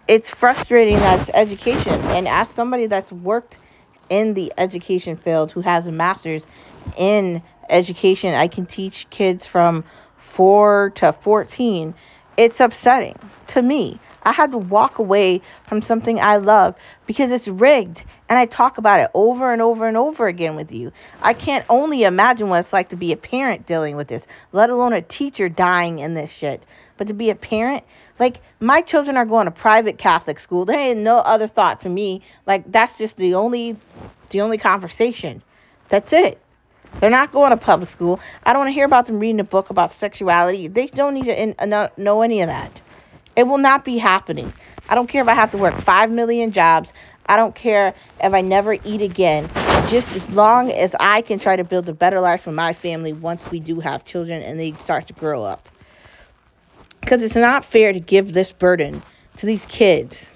It's 0.06 0.28
frustrating 0.28 0.96
that 0.96 1.30
education. 1.32 1.94
And 1.94 2.28
as 2.28 2.50
somebody 2.50 2.88
that's 2.88 3.10
worked 3.10 3.58
in 4.10 4.34
the 4.34 4.52
education 4.58 5.16
field 5.16 5.50
who 5.50 5.62
has 5.62 5.86
a 5.86 5.90
master's 5.90 6.44
in 6.98 7.42
education, 7.70 8.34
I 8.34 8.48
can 8.48 8.66
teach 8.66 9.08
kids 9.08 9.46
from 9.46 9.82
4 10.18 10.92
to 10.96 11.14
14. 11.14 11.94
It's 12.36 12.60
upsetting 12.60 13.18
to 13.46 13.62
me 13.62 13.98
I 14.24 14.32
had 14.32 14.52
to 14.52 14.58
walk 14.58 14.98
away 14.98 15.42
from 15.66 15.82
something 15.82 16.18
I 16.18 16.36
love 16.36 16.74
because 17.06 17.30
it's 17.30 17.48
rigged. 17.48 18.02
And 18.28 18.38
I 18.38 18.46
talk 18.46 18.78
about 18.78 19.00
it 19.00 19.10
over 19.14 19.52
and 19.52 19.60
over 19.60 19.86
and 19.86 19.96
over 19.96 20.26
again 20.26 20.56
with 20.56 20.72
you. 20.72 20.92
I 21.20 21.34
can't 21.34 21.66
only 21.68 22.04
imagine 22.04 22.48
what 22.48 22.64
it's 22.64 22.72
like 22.72 22.88
to 22.90 22.96
be 22.96 23.12
a 23.12 23.16
parent 23.16 23.66
dealing 23.66 23.96
with 23.96 24.08
this, 24.08 24.22
let 24.52 24.70
alone 24.70 24.92
a 24.92 25.02
teacher 25.02 25.48
dying 25.48 25.98
in 25.98 26.14
this 26.14 26.30
shit. 26.30 26.62
But 26.96 27.08
to 27.08 27.14
be 27.14 27.30
a 27.30 27.34
parent, 27.34 27.84
like 28.18 28.40
my 28.60 28.80
children 28.80 29.16
are 29.16 29.26
going 29.26 29.46
to 29.46 29.50
private 29.50 29.98
Catholic 29.98 30.38
school. 30.38 30.64
There 30.64 30.78
ain't 30.78 31.00
no 31.00 31.18
other 31.18 31.48
thought 31.48 31.82
to 31.82 31.88
me. 31.88 32.22
Like 32.46 32.70
that's 32.70 32.96
just 32.96 33.16
the 33.16 33.34
only 33.34 33.76
the 34.30 34.40
only 34.40 34.58
conversation. 34.58 35.42
That's 35.88 36.12
it. 36.12 36.40
They're 37.00 37.10
not 37.10 37.32
going 37.32 37.50
to 37.50 37.56
public 37.56 37.90
school. 37.90 38.20
I 38.44 38.52
don't 38.52 38.60
want 38.60 38.68
to 38.68 38.74
hear 38.74 38.84
about 38.84 39.06
them 39.06 39.18
reading 39.18 39.40
a 39.40 39.44
book 39.44 39.70
about 39.70 39.92
sexuality. 39.94 40.68
They 40.68 40.86
don't 40.86 41.14
need 41.14 41.24
to 41.24 41.54
uh, 41.58 41.88
know 41.96 42.22
any 42.22 42.40
of 42.40 42.48
that. 42.48 42.80
It 43.36 43.46
will 43.46 43.58
not 43.58 43.84
be 43.84 43.98
happening. 43.98 44.52
I 44.88 44.94
don't 44.94 45.08
care 45.08 45.22
if 45.22 45.28
I 45.28 45.34
have 45.34 45.50
to 45.52 45.58
work 45.58 45.74
5 45.82 46.10
million 46.10 46.52
jobs. 46.52 46.90
I 47.26 47.36
don't 47.36 47.54
care 47.54 47.94
if 48.22 48.32
I 48.32 48.40
never 48.42 48.74
eat 48.74 49.00
again. 49.00 49.48
Just 49.88 50.08
as 50.14 50.28
long 50.30 50.70
as 50.70 50.94
I 51.00 51.22
can 51.22 51.38
try 51.38 51.56
to 51.56 51.64
build 51.64 51.88
a 51.88 51.92
better 51.92 52.20
life 52.20 52.42
for 52.42 52.52
my 52.52 52.72
family 52.72 53.12
once 53.12 53.50
we 53.50 53.60
do 53.60 53.80
have 53.80 54.04
children 54.04 54.42
and 54.42 54.58
they 54.58 54.72
start 54.74 55.06
to 55.08 55.14
grow 55.14 55.42
up. 55.42 55.68
Because 57.00 57.22
it's 57.22 57.34
not 57.34 57.64
fair 57.64 57.92
to 57.92 58.00
give 58.00 58.32
this 58.32 58.52
burden 58.52 59.02
to 59.38 59.46
these 59.46 59.64
kids. 59.66 60.30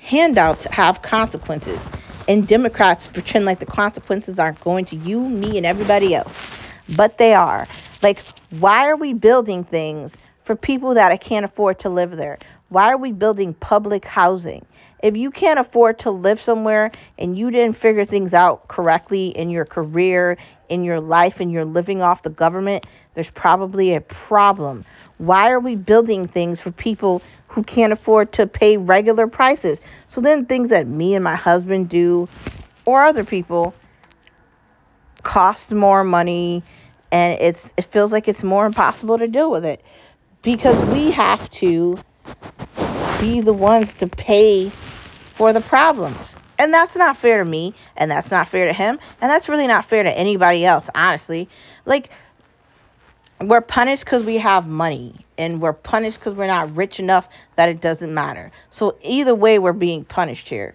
Handouts 0.00 0.64
have 0.66 1.02
consequences, 1.02 1.80
and 2.28 2.46
Democrats 2.46 3.06
pretend 3.06 3.44
like 3.44 3.58
the 3.58 3.66
consequences 3.66 4.38
aren't 4.38 4.60
going 4.60 4.84
to 4.86 4.96
you, 4.96 5.20
me, 5.20 5.56
and 5.56 5.66
everybody 5.66 6.14
else. 6.14 6.36
But 6.96 7.18
they 7.18 7.34
are. 7.34 7.66
Like, 8.02 8.20
why 8.50 8.86
are 8.88 8.96
we 8.96 9.12
building 9.12 9.64
things 9.64 10.12
for 10.48 10.56
people 10.56 10.94
that 10.94 11.12
I 11.12 11.18
can't 11.18 11.44
afford 11.44 11.78
to 11.80 11.90
live 11.90 12.16
there? 12.16 12.38
Why 12.70 12.90
are 12.90 12.96
we 12.96 13.12
building 13.12 13.52
public 13.52 14.06
housing? 14.06 14.64
If 15.02 15.14
you 15.14 15.30
can't 15.30 15.58
afford 15.58 15.98
to 16.00 16.10
live 16.10 16.40
somewhere 16.40 16.90
and 17.18 17.36
you 17.36 17.50
didn't 17.50 17.76
figure 17.76 18.06
things 18.06 18.32
out 18.32 18.66
correctly 18.66 19.28
in 19.28 19.50
your 19.50 19.66
career, 19.66 20.38
in 20.70 20.84
your 20.84 21.00
life, 21.00 21.34
and 21.40 21.52
you're 21.52 21.66
living 21.66 22.00
off 22.00 22.22
the 22.22 22.30
government, 22.30 22.86
there's 23.14 23.28
probably 23.34 23.94
a 23.94 24.00
problem. 24.00 24.86
Why 25.18 25.50
are 25.50 25.60
we 25.60 25.76
building 25.76 26.26
things 26.26 26.58
for 26.58 26.70
people 26.70 27.20
who 27.48 27.62
can't 27.62 27.92
afford 27.92 28.32
to 28.32 28.46
pay 28.46 28.78
regular 28.78 29.26
prices? 29.26 29.78
So 30.14 30.22
then 30.22 30.46
things 30.46 30.70
that 30.70 30.86
me 30.86 31.14
and 31.14 31.22
my 31.22 31.36
husband 31.36 31.90
do 31.90 32.26
or 32.86 33.04
other 33.04 33.22
people 33.22 33.74
cost 35.22 35.70
more 35.70 36.04
money 36.04 36.62
and 37.10 37.38
it's 37.40 37.60
it 37.76 37.90
feels 37.92 38.12
like 38.12 38.28
it's 38.28 38.42
more 38.42 38.66
impossible 38.66 39.18
to 39.18 39.26
deal 39.26 39.50
with 39.50 39.64
it 39.64 39.82
because 40.48 40.82
we 40.94 41.10
have 41.10 41.50
to 41.50 41.98
be 43.20 43.42
the 43.42 43.52
ones 43.52 43.92
to 43.92 44.06
pay 44.06 44.72
for 45.34 45.52
the 45.52 45.60
problems. 45.60 46.36
And 46.58 46.72
that's 46.72 46.96
not 46.96 47.18
fair 47.18 47.36
to 47.36 47.44
me, 47.44 47.74
and 47.98 48.10
that's 48.10 48.30
not 48.30 48.48
fair 48.48 48.64
to 48.64 48.72
him, 48.72 48.98
and 49.20 49.30
that's 49.30 49.50
really 49.50 49.66
not 49.66 49.84
fair 49.84 50.02
to 50.02 50.10
anybody 50.10 50.64
else, 50.64 50.88
honestly. 50.94 51.50
Like, 51.84 52.08
we're 53.42 53.60
punished 53.60 54.06
because 54.06 54.24
we 54.24 54.38
have 54.38 54.66
money, 54.66 55.16
and 55.36 55.60
we're 55.60 55.74
punished 55.74 56.18
because 56.18 56.32
we're 56.34 56.46
not 56.46 56.74
rich 56.74 56.98
enough 56.98 57.28
that 57.56 57.68
it 57.68 57.82
doesn't 57.82 58.14
matter. 58.14 58.50
So, 58.70 58.96
either 59.02 59.34
way, 59.34 59.58
we're 59.58 59.74
being 59.74 60.02
punished 60.02 60.48
here. 60.48 60.74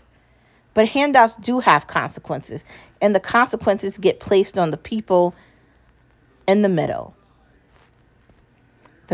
But 0.75 0.87
handouts 0.87 1.33
do 1.33 1.59
have 1.59 1.87
consequences, 1.87 2.63
and 3.01 3.15
the 3.15 3.19
consequences 3.19 3.97
get 3.97 4.19
placed 4.19 4.59
on 4.59 4.69
the 4.69 4.77
people 4.77 5.33
in 6.47 6.61
the 6.61 6.69
middle. 6.69 7.15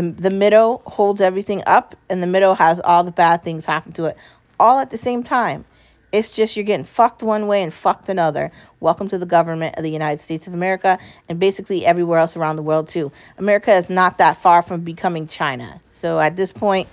The, 0.00 0.12
the 0.12 0.30
middle 0.30 0.80
holds 0.86 1.20
everything 1.20 1.62
up, 1.66 1.94
and 2.08 2.22
the 2.22 2.26
middle 2.26 2.54
has 2.54 2.80
all 2.80 3.04
the 3.04 3.12
bad 3.12 3.42
things 3.42 3.66
happen 3.66 3.92
to 3.92 4.06
it 4.06 4.16
all 4.58 4.78
at 4.78 4.90
the 4.90 4.96
same 4.96 5.22
time. 5.22 5.66
It's 6.10 6.30
just 6.30 6.56
you're 6.56 6.64
getting 6.64 6.86
fucked 6.86 7.22
one 7.22 7.46
way 7.46 7.62
and 7.62 7.72
fucked 7.72 8.08
another. 8.08 8.50
Welcome 8.80 9.08
to 9.08 9.18
the 9.18 9.26
government 9.26 9.76
of 9.76 9.82
the 9.82 9.90
United 9.90 10.22
States 10.22 10.46
of 10.46 10.54
America 10.54 10.98
and 11.28 11.38
basically 11.38 11.84
everywhere 11.84 12.18
else 12.18 12.34
around 12.34 12.56
the 12.56 12.62
world, 12.62 12.88
too. 12.88 13.12
America 13.36 13.74
is 13.74 13.90
not 13.90 14.16
that 14.16 14.38
far 14.38 14.62
from 14.62 14.80
becoming 14.80 15.26
China. 15.26 15.82
So 15.88 16.18
at 16.18 16.34
this 16.34 16.50
point, 16.50 16.88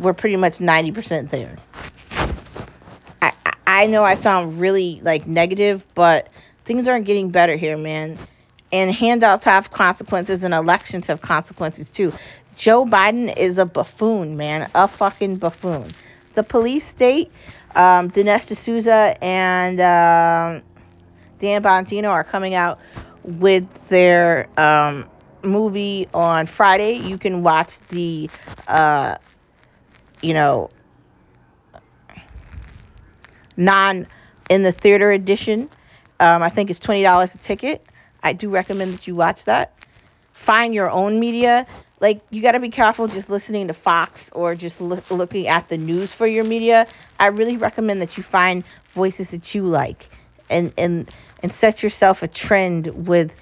we're 0.00 0.12
pretty 0.12 0.36
much 0.36 0.58
90% 0.58 1.30
there. 1.30 1.56
I, 3.22 3.32
I 3.64 3.86
know 3.86 4.02
I 4.02 4.16
sound 4.16 4.60
really 4.60 5.00
like 5.04 5.24
negative, 5.24 5.86
but 5.94 6.28
things 6.64 6.88
aren't 6.88 7.06
getting 7.06 7.30
better 7.30 7.54
here, 7.54 7.76
man. 7.76 8.18
And 8.72 8.94
handouts 8.94 9.44
have 9.46 9.72
consequences 9.72 10.44
and 10.44 10.54
elections 10.54 11.06
have 11.06 11.20
consequences 11.20 11.90
too. 11.90 12.12
Joe 12.60 12.84
Biden 12.84 13.34
is 13.38 13.56
a 13.56 13.64
buffoon, 13.64 14.36
man. 14.36 14.70
A 14.74 14.86
fucking 14.86 15.36
buffoon. 15.36 15.90
The 16.34 16.42
police 16.42 16.84
state, 16.94 17.32
um, 17.74 18.10
Dinesh 18.10 18.54
D'Souza 18.54 19.16
and 19.24 19.80
uh, 19.80 20.60
Dan 21.40 21.62
Bongino 21.62 22.10
are 22.10 22.22
coming 22.22 22.54
out 22.54 22.78
with 23.24 23.64
their 23.88 24.46
um, 24.60 25.08
movie 25.42 26.06
on 26.12 26.46
Friday. 26.46 26.98
You 26.98 27.16
can 27.16 27.42
watch 27.42 27.72
the, 27.88 28.28
uh, 28.68 29.16
you 30.20 30.34
know, 30.34 30.68
non 33.56 34.06
in 34.50 34.62
the 34.64 34.72
theater 34.72 35.12
edition. 35.12 35.70
Um, 36.20 36.42
I 36.42 36.50
think 36.50 36.68
it's 36.68 36.78
twenty 36.78 37.02
dollars 37.04 37.30
a 37.32 37.38
ticket. 37.38 37.86
I 38.22 38.34
do 38.34 38.50
recommend 38.50 38.92
that 38.92 39.06
you 39.06 39.16
watch 39.16 39.46
that. 39.46 39.72
Find 40.34 40.74
your 40.74 40.90
own 40.90 41.18
media 41.18 41.66
like 42.00 42.22
you 42.30 42.42
got 42.42 42.52
to 42.52 42.60
be 42.60 42.70
careful 42.70 43.08
just 43.08 43.28
listening 43.30 43.68
to 43.68 43.74
Fox 43.74 44.30
or 44.32 44.54
just 44.56 44.80
lo- 44.80 45.04
looking 45.10 45.48
at 45.48 45.68
the 45.68 45.78
news 45.78 46.12
for 46.12 46.26
your 46.26 46.44
media. 46.44 46.88
I 47.18 47.28
really 47.28 47.56
recommend 47.58 48.02
that 48.02 48.16
you 48.16 48.24
find 48.24 48.64
voices 48.94 49.28
that 49.30 49.54
you 49.54 49.66
like 49.66 50.10
and 50.50 50.72
and 50.78 51.10
and 51.42 51.54
set 51.54 51.82
yourself 51.82 52.22
a 52.22 52.28
trend 52.28 52.88
with 53.08 53.32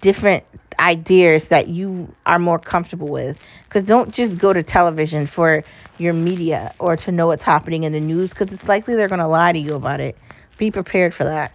different 0.00 0.44
ideas 0.78 1.46
that 1.50 1.68
you 1.68 2.14
are 2.26 2.38
more 2.38 2.58
comfortable 2.58 3.08
with 3.08 3.36
cuz 3.70 3.84
don't 3.84 4.12
just 4.14 4.38
go 4.38 4.52
to 4.52 4.62
television 4.62 5.26
for 5.26 5.64
your 5.98 6.14
media 6.14 6.74
or 6.80 6.96
to 6.96 7.12
know 7.12 7.28
what's 7.28 7.44
happening 7.44 7.84
in 7.84 7.92
the 7.92 8.00
news 8.00 8.32
cuz 8.34 8.50
it's 8.52 8.64
likely 8.64 8.96
they're 8.96 9.08
going 9.08 9.20
to 9.20 9.26
lie 9.28 9.52
to 9.52 9.58
you 9.58 9.74
about 9.74 10.00
it. 10.00 10.18
Be 10.58 10.70
prepared 10.70 11.14
for 11.14 11.24
that. 11.24 11.52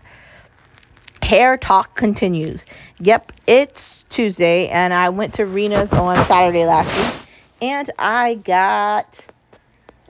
Hair 1.30 1.58
talk 1.58 1.96
continues. 1.96 2.62
Yep, 3.02 3.34
it's 3.46 4.04
Tuesday, 4.10 4.68
and 4.68 4.92
I 4.92 5.10
went 5.10 5.36
to 5.36 5.46
Rena's 5.46 5.92
on 5.92 6.16
Saturday 6.26 6.66
last 6.66 6.90
week, 6.98 7.28
and 7.62 7.92
I 8.00 8.34
got, 8.34 9.14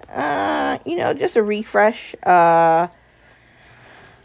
uh, 0.09 0.77
you 0.85 0.95
know, 0.95 1.13
just 1.13 1.35
a 1.35 1.43
refresh. 1.43 2.15
Uh, 2.23 2.87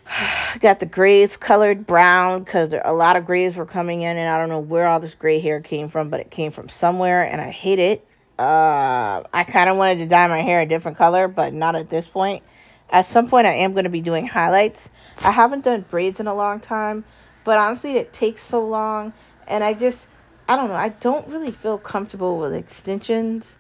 got 0.61 0.79
the 0.79 0.87
grays 0.87 1.37
colored 1.37 1.85
brown 1.85 2.45
because 2.45 2.73
a 2.85 2.93
lot 2.93 3.17
of 3.17 3.27
grays 3.27 3.57
were 3.57 3.67
coming 3.67 4.03
in, 4.03 4.17
and 4.17 4.29
I 4.29 4.39
don't 4.39 4.49
know 4.49 4.61
where 4.61 4.87
all 4.87 5.01
this 5.01 5.15
gray 5.15 5.41
hair 5.41 5.61
came 5.61 5.89
from, 5.89 6.11
but 6.11 6.21
it 6.21 6.31
came 6.31 6.53
from 6.53 6.69
somewhere, 6.69 7.25
and 7.25 7.41
I 7.41 7.51
hate 7.51 7.81
it. 7.81 8.07
Uh, 8.39 9.25
I 9.33 9.43
kind 9.43 9.69
of 9.69 9.77
wanted 9.77 9.97
to 9.97 10.07
dye 10.07 10.29
my 10.29 10.43
hair 10.43 10.61
a 10.61 10.67
different 10.67 10.97
color, 10.97 11.27
but 11.27 11.53
not 11.53 11.75
at 11.75 11.91
this 11.91 12.07
point. 12.07 12.45
At 12.91 13.09
some 13.09 13.29
point, 13.29 13.47
I 13.47 13.55
am 13.55 13.73
going 13.73 13.85
to 13.85 13.91
be 13.91 14.01
doing 14.01 14.27
highlights. 14.27 14.81
I 15.19 15.31
haven't 15.31 15.65
done 15.65 15.85
braids 15.91 16.21
in 16.21 16.27
a 16.27 16.35
long 16.35 16.61
time, 16.61 17.05
but 17.45 17.59
honestly, 17.59 17.97
it 17.97 18.13
takes 18.13 18.43
so 18.43 18.65
long 18.65 19.13
and 19.47 19.63
I 19.63 19.75
just 19.75 20.07
I 20.47 20.57
don't 20.57 20.69
know, 20.69 20.75
I 20.75 20.91
don't 20.91 21.27
really 21.29 21.53
feel 21.53 21.79
comfortable 21.79 22.39
with 22.39 22.55
extensions. 22.55 23.57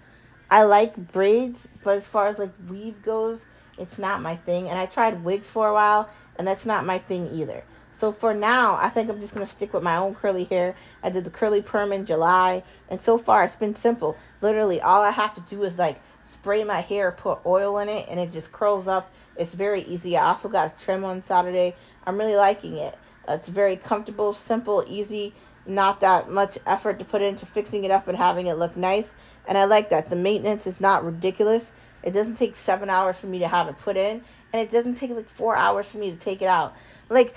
I 0.50 0.64
like 0.64 0.94
braids, 0.96 1.58
but 1.82 1.96
as 1.96 2.06
far 2.06 2.28
as 2.28 2.38
like 2.38 2.52
weave 2.68 3.00
goes, 3.02 3.42
it's 3.78 3.98
not 3.98 4.20
my 4.20 4.36
thing. 4.36 4.68
And 4.68 4.78
I 4.78 4.84
tried 4.84 5.24
wigs 5.24 5.48
for 5.48 5.68
a 5.68 5.72
while, 5.72 6.10
and 6.36 6.46
that's 6.46 6.66
not 6.66 6.84
my 6.84 6.98
thing 6.98 7.30
either. 7.32 7.64
So 7.98 8.12
for 8.12 8.34
now, 8.34 8.74
I 8.74 8.90
think 8.90 9.08
I'm 9.08 9.20
just 9.20 9.32
gonna 9.32 9.46
stick 9.46 9.72
with 9.72 9.82
my 9.82 9.96
own 9.96 10.14
curly 10.14 10.44
hair. 10.44 10.74
I 11.02 11.08
did 11.08 11.24
the 11.24 11.30
curly 11.30 11.62
perm 11.62 11.90
in 11.90 12.04
July, 12.04 12.62
and 12.90 13.00
so 13.00 13.16
far 13.16 13.44
it's 13.44 13.56
been 13.56 13.74
simple. 13.76 14.14
Literally, 14.42 14.82
all 14.82 15.02
I 15.02 15.10
have 15.10 15.32
to 15.34 15.40
do 15.42 15.62
is 15.62 15.78
like 15.78 15.98
spray 16.24 16.64
my 16.64 16.80
hair, 16.80 17.12
put 17.12 17.38
oil 17.46 17.78
in 17.78 17.88
it, 17.88 18.06
and 18.08 18.18
it 18.18 18.32
just 18.32 18.52
curls 18.52 18.88
up. 18.88 19.10
It's 19.36 19.54
very 19.54 19.82
easy. 19.82 20.16
I 20.16 20.26
also 20.28 20.48
got 20.48 20.74
a 20.74 20.84
trim 20.84 21.04
on 21.04 21.22
Saturday. 21.22 21.74
I'm 22.06 22.18
really 22.18 22.36
liking 22.36 22.78
it. 22.78 22.96
It's 23.28 23.48
very 23.48 23.76
comfortable, 23.76 24.34
simple, 24.34 24.84
easy 24.86 25.34
not 25.66 26.00
that 26.00 26.28
much 26.28 26.58
effort 26.66 26.98
to 26.98 27.04
put 27.04 27.22
into 27.22 27.46
fixing 27.46 27.84
it 27.84 27.90
up 27.90 28.08
and 28.08 28.16
having 28.16 28.46
it 28.46 28.54
look 28.54 28.76
nice. 28.76 29.10
And 29.46 29.56
I 29.56 29.64
like 29.64 29.90
that. 29.90 30.10
The 30.10 30.16
maintenance 30.16 30.66
is 30.66 30.80
not 30.80 31.04
ridiculous. 31.04 31.64
It 32.02 32.12
doesn't 32.12 32.36
take 32.36 32.56
seven 32.56 32.90
hours 32.90 33.16
for 33.16 33.26
me 33.26 33.38
to 33.40 33.48
have 33.48 33.68
it 33.68 33.78
put 33.78 33.96
in, 33.96 34.22
and 34.52 34.62
it 34.62 34.70
doesn't 34.70 34.96
take 34.96 35.10
like 35.10 35.28
four 35.28 35.56
hours 35.56 35.86
for 35.86 35.98
me 35.98 36.10
to 36.10 36.16
take 36.16 36.42
it 36.42 36.48
out. 36.48 36.74
Like, 37.08 37.34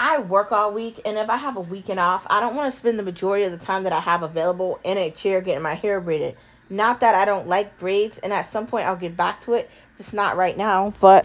I 0.00 0.18
work 0.18 0.52
all 0.52 0.72
week, 0.72 1.00
and 1.04 1.18
if 1.18 1.28
I 1.28 1.36
have 1.36 1.56
a 1.56 1.60
weekend 1.60 2.00
off, 2.00 2.26
I 2.28 2.40
don't 2.40 2.56
want 2.56 2.72
to 2.72 2.78
spend 2.78 2.98
the 2.98 3.02
majority 3.02 3.44
of 3.44 3.52
the 3.52 3.64
time 3.64 3.84
that 3.84 3.92
I 3.92 4.00
have 4.00 4.22
available 4.22 4.80
in 4.84 4.96
a 4.96 5.10
chair 5.10 5.40
getting 5.40 5.62
my 5.62 5.74
hair 5.74 6.00
braided. 6.00 6.36
Not 6.74 7.00
that 7.00 7.14
I 7.14 7.24
don't 7.24 7.46
like 7.46 7.78
braids, 7.78 8.18
and 8.18 8.32
at 8.32 8.50
some 8.50 8.66
point 8.66 8.86
I'll 8.86 8.96
get 8.96 9.16
back 9.16 9.40
to 9.42 9.52
it, 9.52 9.70
just 9.96 10.12
not 10.12 10.36
right 10.36 10.56
now. 10.56 10.92
But, 11.00 11.24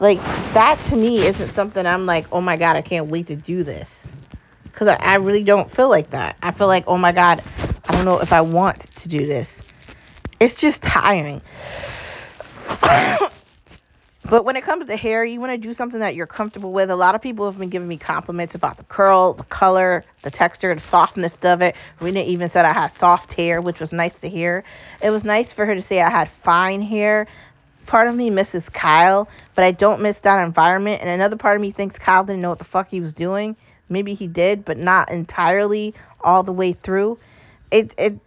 like, 0.00 0.18
that 0.52 0.84
to 0.86 0.96
me 0.96 1.24
isn't 1.24 1.54
something 1.54 1.86
I'm 1.86 2.06
like, 2.06 2.26
oh 2.32 2.40
my 2.40 2.56
god, 2.56 2.76
I 2.76 2.82
can't 2.82 3.06
wait 3.06 3.28
to 3.28 3.36
do 3.36 3.62
this 3.62 4.02
because 4.64 4.88
I, 4.88 4.96
I 4.96 5.14
really 5.16 5.44
don't 5.44 5.70
feel 5.70 5.88
like 5.88 6.10
that. 6.10 6.36
I 6.42 6.50
feel 6.50 6.66
like, 6.66 6.84
oh 6.88 6.98
my 6.98 7.12
God, 7.12 7.40
I 7.86 7.92
don't 7.92 8.04
know 8.04 8.18
if 8.18 8.32
I 8.32 8.40
want 8.40 8.84
to 8.96 9.08
do 9.08 9.26
this. 9.26 9.46
It's 10.40 10.56
just 10.56 10.82
tiring. 10.82 11.40
But 14.30 14.44
when 14.44 14.54
it 14.54 14.62
comes 14.62 14.86
to 14.86 14.96
hair, 14.96 15.24
you 15.24 15.40
want 15.40 15.50
to 15.50 15.58
do 15.58 15.74
something 15.74 15.98
that 15.98 16.14
you're 16.14 16.28
comfortable 16.28 16.72
with. 16.72 16.88
A 16.88 16.94
lot 16.94 17.16
of 17.16 17.20
people 17.20 17.50
have 17.50 17.58
been 17.58 17.68
giving 17.68 17.88
me 17.88 17.96
compliments 17.96 18.54
about 18.54 18.76
the 18.76 18.84
curl, 18.84 19.34
the 19.34 19.42
color, 19.42 20.04
the 20.22 20.30
texture, 20.30 20.72
the 20.72 20.80
softness 20.80 21.32
of 21.42 21.62
it. 21.62 21.74
Rena 22.00 22.20
even 22.20 22.48
said 22.48 22.64
I 22.64 22.72
had 22.72 22.92
soft 22.92 23.32
hair, 23.32 23.60
which 23.60 23.80
was 23.80 23.92
nice 23.92 24.14
to 24.20 24.28
hear. 24.28 24.62
It 25.02 25.10
was 25.10 25.24
nice 25.24 25.52
for 25.52 25.66
her 25.66 25.74
to 25.74 25.82
say 25.82 26.00
I 26.00 26.10
had 26.10 26.30
fine 26.44 26.80
hair. 26.80 27.26
Part 27.86 28.06
of 28.06 28.14
me 28.14 28.30
misses 28.30 28.62
Kyle, 28.68 29.28
but 29.56 29.64
I 29.64 29.72
don't 29.72 30.00
miss 30.00 30.18
that 30.18 30.44
environment. 30.44 31.00
And 31.00 31.10
another 31.10 31.36
part 31.36 31.56
of 31.56 31.62
me 31.62 31.72
thinks 31.72 31.98
Kyle 31.98 32.22
didn't 32.22 32.40
know 32.40 32.50
what 32.50 32.60
the 32.60 32.64
fuck 32.64 32.88
he 32.88 33.00
was 33.00 33.12
doing. 33.12 33.56
Maybe 33.88 34.14
he 34.14 34.28
did, 34.28 34.64
but 34.64 34.78
not 34.78 35.10
entirely 35.10 35.92
all 36.20 36.44
the 36.44 36.52
way 36.52 36.72
through. 36.72 37.18
It 37.72 37.92
it 37.98 38.20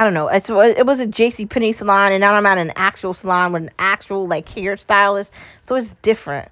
I 0.00 0.04
don't 0.04 0.14
know. 0.14 0.28
It's, 0.28 0.48
it 0.48 0.86
was 0.86 0.98
a 0.98 1.04
J.C. 1.04 1.44
Penney 1.44 1.74
salon, 1.74 2.12
and 2.12 2.22
now 2.22 2.32
I'm 2.32 2.46
at 2.46 2.56
an 2.56 2.72
actual 2.74 3.12
salon 3.12 3.52
with 3.52 3.64
an 3.64 3.70
actual 3.78 4.26
like 4.26 4.48
hairstylist, 4.48 5.26
so 5.68 5.74
it's 5.74 5.90
different. 6.00 6.50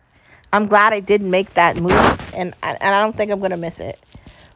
I'm 0.52 0.66
glad 0.66 0.92
I 0.92 1.00
did 1.00 1.22
make 1.22 1.54
that 1.54 1.80
move, 1.80 1.92
and 2.34 2.54
and 2.62 2.78
I 2.82 3.00
don't 3.00 3.16
think 3.16 3.30
I'm 3.30 3.40
gonna 3.40 3.56
miss 3.56 3.80
it. 3.80 3.98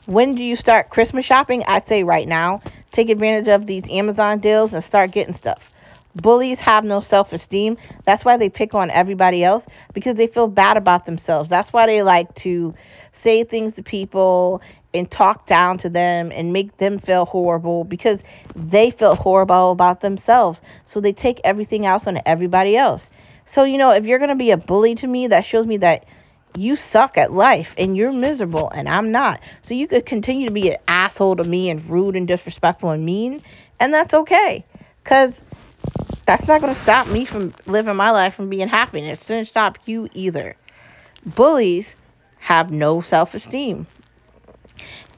When 0.05 0.35
do 0.35 0.42
you 0.42 0.57
start 0.57 0.90
Christmas 0.90 1.24
shopping? 1.24 1.64
I'd 1.66 1.88
say 1.88 2.05
right 2.05 2.28
now. 2.28 2.61
Take 2.90 3.09
advantage 3.09 3.48
of 3.48 3.66
these 3.66 3.85
Amazon 3.88 4.40
deals 4.40 4.74
and 4.74 4.85
start 4.85 5.11
getting 5.11 5.35
stuff. 5.35 5.72
Bullies 6.16 6.59
have 6.59 6.85
no 6.85 7.00
self 7.00 7.33
esteem. 7.33 7.78
That's 8.05 8.26
why 8.26 8.37
they 8.37 8.50
pick 8.50 8.74
on 8.74 8.90
everybody 8.90 9.42
else 9.42 9.64
because 9.94 10.18
they 10.18 10.26
feel 10.26 10.48
bad 10.48 10.76
about 10.76 11.07
themselves. 11.07 11.48
That's 11.48 11.72
why 11.72 11.87
they 11.87 12.02
like 12.02 12.35
to 12.42 12.74
say 13.22 13.42
things 13.44 13.72
to 13.76 13.83
people 13.83 14.61
and 14.94 15.11
talk 15.11 15.46
down 15.46 15.78
to 15.78 15.88
them 15.88 16.33
and 16.33 16.52
make 16.52 16.76
them 16.78 16.98
feel 16.98 17.24
horrible 17.24 17.85
because 17.85 18.20
they 18.55 18.90
feel 18.90 19.16
horrible 19.16 19.72
about 19.72 20.00
themselves. 20.00 20.61
So 20.87 21.00
they 21.00 21.12
take 21.12 21.40
everything 21.44 21.87
else 21.87 22.07
on 22.07 22.20
everybody 22.26 22.76
else. 22.76 23.09
So, 23.46 23.64
you 23.64 23.78
know, 23.78 23.90
if 23.90 24.05
you're 24.05 24.18
going 24.18 24.28
to 24.31 24.35
be 24.37 24.50
a 24.50 24.57
bully 24.57 24.94
to 24.96 25.07
me, 25.07 25.28
that 25.28 25.44
shows 25.46 25.66
me 25.66 25.78
that 25.78 26.07
you 26.55 26.76
suck 26.76 27.16
at 27.18 27.33
life 27.33 27.74
and 27.78 27.96
you're 27.96 28.12
miserable 28.12 28.70
and 28.70 28.88
I'm 28.88 29.11
not. 29.11 29.40
So 29.62 29.74
you 29.74 29.88
could 29.88 30.07
continue 30.07 30.46
to 30.48 30.52
be 30.55 30.70
an 30.70 30.78
asshole 30.88 31.37
to 31.37 31.44
me 31.44 31.70
and 31.70 31.88
rude 31.88 32.16
and 32.16 32.28
disrespectful 32.28 32.90
and 32.90 33.05
mean, 33.05 33.42
and 33.81 33.92
that's 33.94 34.14
okay. 34.14 34.66
Because 35.02 35.35
that's 36.26 36.46
not 36.48 36.61
going 36.61 36.74
to 36.74 36.81
stop 36.81 37.09
me 37.09 37.24
from 37.24 37.55
living 37.66 37.96
my 37.96 38.11
life 38.11 38.38
and 38.38 38.50
being 38.50 38.68
happy. 38.68 39.00
And 39.00 39.09
it 39.09 39.18
shouldn't 39.18 39.48
stop 39.48 39.78
you 39.87 40.09
either. 40.12 40.57
Bullies 41.24 41.96
have 42.38 42.70
no 42.70 43.00
self 43.00 43.35
esteem. 43.35 43.87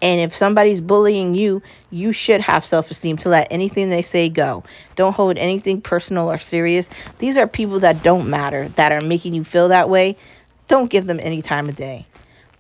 And 0.03 0.21
if 0.21 0.37
somebody's 0.37 0.81
bullying 0.81 1.35
you, 1.35 1.63
you 1.91 2.13
should 2.13 2.41
have 2.41 2.65
self 2.65 2.91
esteem 2.91 3.17
to 3.19 3.29
let 3.29 3.49
anything 3.51 3.91
they 3.91 4.03
say 4.03 4.29
go. 4.29 4.65
Don't 4.97 5.15
hold 5.15 5.39
anything 5.39 5.81
personal 5.81 6.31
or 6.31 6.39
serious. 6.39 6.89
These 7.19 7.37
are 7.37 7.47
people 7.47 7.81
that 7.81 8.03
don't 8.03 8.29
matter, 8.29 8.69
that 8.71 8.93
are 8.93 9.01
making 9.01 9.35
you 9.35 9.45
feel 9.45 9.69
that 9.69 9.89
way. 9.89 10.17
Don't 10.69 10.91
give 10.91 11.07
them 11.07 11.21
any 11.21 11.43
time 11.43 11.69
of 11.69 11.77
day. 11.77 12.07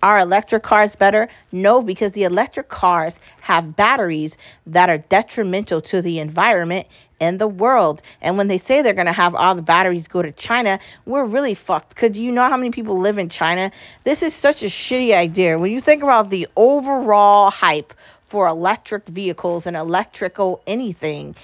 Are 0.03 0.19
electric 0.19 0.63
cars 0.63 0.95
better? 0.97 1.29
No, 1.51 1.81
because 1.81 2.13
the 2.13 2.25
electric 2.25 2.69
cars 2.69 3.19
have 3.41 3.75
batteries 3.75 4.37
that 4.67 4.91
are 4.91 4.99
detrimental 4.99 5.81
to 5.83 6.03
the 6.03 6.19
environment 6.19 6.87
and 7.25 7.39
the 7.39 7.49
world. 7.49 8.03
And 8.21 8.39
when 8.39 8.49
they 8.49 8.59
say 8.59 8.83
they're 8.83 8.93
going 8.93 9.07
to 9.07 9.13
have 9.13 9.35
all 9.35 9.55
the 9.55 9.63
batteries 9.63 10.07
go 10.09 10.23
to 10.23 10.33
China, 10.33 10.79
we're 11.07 11.25
really 11.25 11.55
fucked. 11.55 11.91
Because 11.91 12.17
you 12.19 12.33
know 12.33 12.49
how 12.49 12.57
many 12.57 12.71
people 12.71 12.99
live 12.99 13.19
in 13.19 13.29
China? 13.29 13.73
This 14.05 14.23
is 14.23 14.35
such 14.35 14.63
a 14.63 14.67
shitty 14.67 15.15
idea. 15.15 15.59
When 15.59 15.73
you 15.73 15.81
think 15.81 16.03
about 16.03 16.31
the 16.31 16.47
overall 16.57 17.51
hype 17.51 17.95
for 18.27 18.47
electric 18.47 19.07
vehicles 19.07 19.67
and 19.67 19.77
electrical 19.77 20.63
anything, 20.67 21.35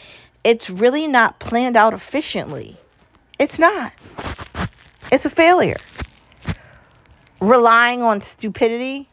it's 0.44 0.70
really 0.70 1.06
not 1.06 1.38
planned 1.38 1.76
out 1.76 1.94
efficiently. 1.94 2.76
It's 3.38 3.58
not. 3.58 3.92
It's 5.10 5.24
a 5.24 5.30
failure 5.30 5.78
relying 7.40 8.02
on 8.02 8.22
stupidity 8.22 9.08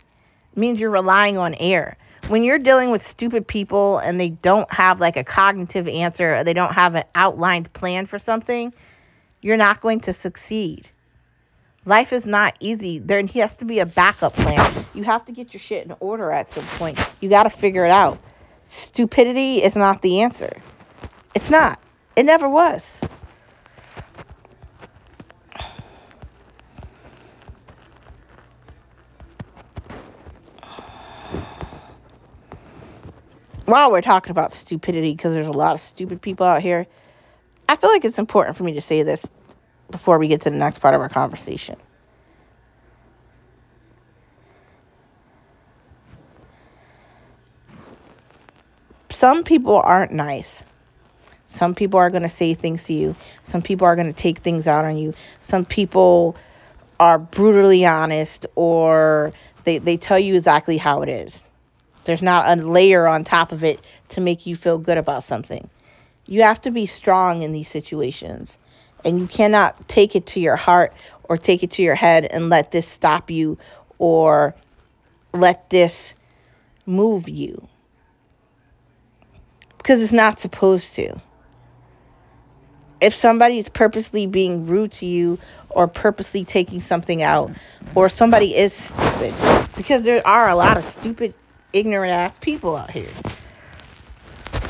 means 0.56 0.80
you're 0.80 0.90
relying 0.90 1.38
on 1.38 1.56
air. 1.56 1.98
When 2.28 2.44
you're 2.44 2.60
dealing 2.60 2.92
with 2.92 3.08
stupid 3.08 3.48
people 3.48 4.00
and 4.00 4.20
they 4.20 4.30
don't 4.30 4.70
have 4.72 5.00
like 5.00 5.16
a 5.16 5.24
cognitive 5.24 5.88
answer, 5.88 6.36
or 6.36 6.44
they 6.44 6.54
don't 6.54 6.74
have 6.74 6.96
an 6.96 7.06
outlined 7.16 7.72
plan 7.72 8.06
for 8.06 8.20
something, 8.20 8.74
you're 9.42 9.56
not 9.56 9.80
going 9.80 10.02
to 10.02 10.14
succeed. 10.14 10.90
Life 11.86 12.12
is 12.12 12.26
not 12.26 12.56
easy. 12.60 13.00
There 13.00 13.26
has 13.26 13.56
to 13.60 13.66
be 13.66 13.80
a 13.80 13.86
backup 13.86 14.34
plan. 14.34 14.86
You 14.94 15.06
have 15.06 15.24
to 15.26 15.32
get 15.32 15.54
your 15.54 15.62
shit 15.62 15.86
in 15.86 15.96
order 16.02 16.32
at 16.32 16.50
some 16.50 16.66
point. 16.78 17.00
You 17.22 17.30
got 17.30 17.44
to 17.44 17.50
figure 17.50 17.86
it 17.86 17.92
out. 17.92 18.20
Stupidity 18.66 19.64
is 19.64 19.74
not 19.74 20.02
the 20.02 20.22
answer. 20.22 20.62
It's 21.34 21.50
not. 21.50 21.80
It 22.18 22.24
never 22.24 22.50
was. 22.50 22.97
While 33.68 33.92
we're 33.92 34.02
talking 34.02 34.32
about 34.32 34.54
stupidity, 34.54 35.12
because 35.12 35.34
there's 35.34 35.48
a 35.48 35.52
lot 35.52 35.74
of 35.74 35.82
stupid 35.82 36.22
people 36.22 36.46
out 36.46 36.62
here, 36.62 36.88
I 37.68 37.76
feel 37.76 37.90
like 37.90 38.06
it's 38.06 38.18
important 38.18 38.56
for 38.56 38.64
me 38.64 38.74
to 38.74 38.82
say 38.82 39.04
this 39.04 39.26
before 39.92 40.20
we 40.20 40.30
get 40.30 40.42
to 40.42 40.50
the 40.50 40.58
next 40.58 40.80
part 40.80 40.96
of 40.96 41.02
our 41.02 41.10
conversation. 41.10 41.76
Some 49.10 49.44
people 49.44 49.76
aren't 49.76 50.14
nice. 50.14 50.64
Some 51.46 51.76
people 51.76 52.00
are 52.00 52.10
going 52.10 52.24
to 52.24 52.30
say 52.30 52.54
things 52.54 52.86
to 52.86 52.94
you. 52.94 53.16
Some 53.44 53.62
people 53.62 53.86
are 53.86 53.96
going 53.96 54.08
to 54.08 54.18
take 54.18 54.40
things 54.40 54.68
out 54.68 54.86
on 54.86 54.98
you. 54.98 55.14
Some 55.42 55.66
people 55.66 56.38
are 57.00 57.20
brutally 57.20 57.86
honest 57.86 58.46
or 58.56 59.34
they, 59.66 59.80
they 59.80 59.98
tell 59.98 60.20
you 60.20 60.36
exactly 60.36 60.78
how 60.78 61.02
it 61.02 61.10
is. 61.10 61.44
There's 62.08 62.24
not 62.24 62.58
a 62.58 62.62
layer 62.62 63.06
on 63.06 63.26
top 63.26 63.52
of 63.52 63.64
it 63.64 63.82
to 64.10 64.22
make 64.22 64.46
you 64.46 64.56
feel 64.56 64.78
good 64.78 64.98
about 64.98 65.24
something. 65.24 65.70
You 66.26 66.42
have 66.44 66.62
to 66.62 66.72
be 66.72 66.86
strong 66.86 67.42
in 67.42 67.52
these 67.52 67.70
situations. 67.70 68.58
And 69.06 69.20
you 69.20 69.28
cannot 69.28 69.88
take 69.88 70.16
it 70.16 70.28
to 70.28 70.40
your 70.40 70.56
heart 70.56 70.94
or 71.24 71.38
take 71.38 71.64
it 71.64 71.72
to 71.72 71.84
your 71.84 71.96
head 71.96 72.26
and 72.26 72.50
let 72.50 72.72
this 72.72 72.88
stop 72.88 73.30
you 73.30 73.58
or 74.00 74.56
let 75.34 75.70
this 75.70 76.14
move 76.86 77.30
you. 77.30 77.68
Because 79.78 80.02
it's 80.02 80.14
not 80.14 80.40
supposed 80.40 80.96
to. 80.96 81.22
If 83.00 83.14
somebody 83.14 83.60
is 83.60 83.70
purposely 83.70 84.28
being 84.28 84.66
rude 84.66 84.94
to 84.94 85.06
you 85.06 85.40
or 85.70 85.88
purposely 85.88 86.46
taking 86.46 86.82
something 86.82 87.22
out, 87.22 87.52
or 87.96 88.10
somebody 88.10 88.56
is 88.56 88.74
stupid, 88.74 89.34
because 89.76 90.04
there 90.04 90.26
are 90.26 90.50
a 90.50 90.56
lot 90.56 90.78
of 90.78 90.86
stupid 90.86 91.34
ignorant 91.74 92.12
ass 92.14 92.34
people 92.42 92.76
out 92.76 92.92
here. 92.92 93.10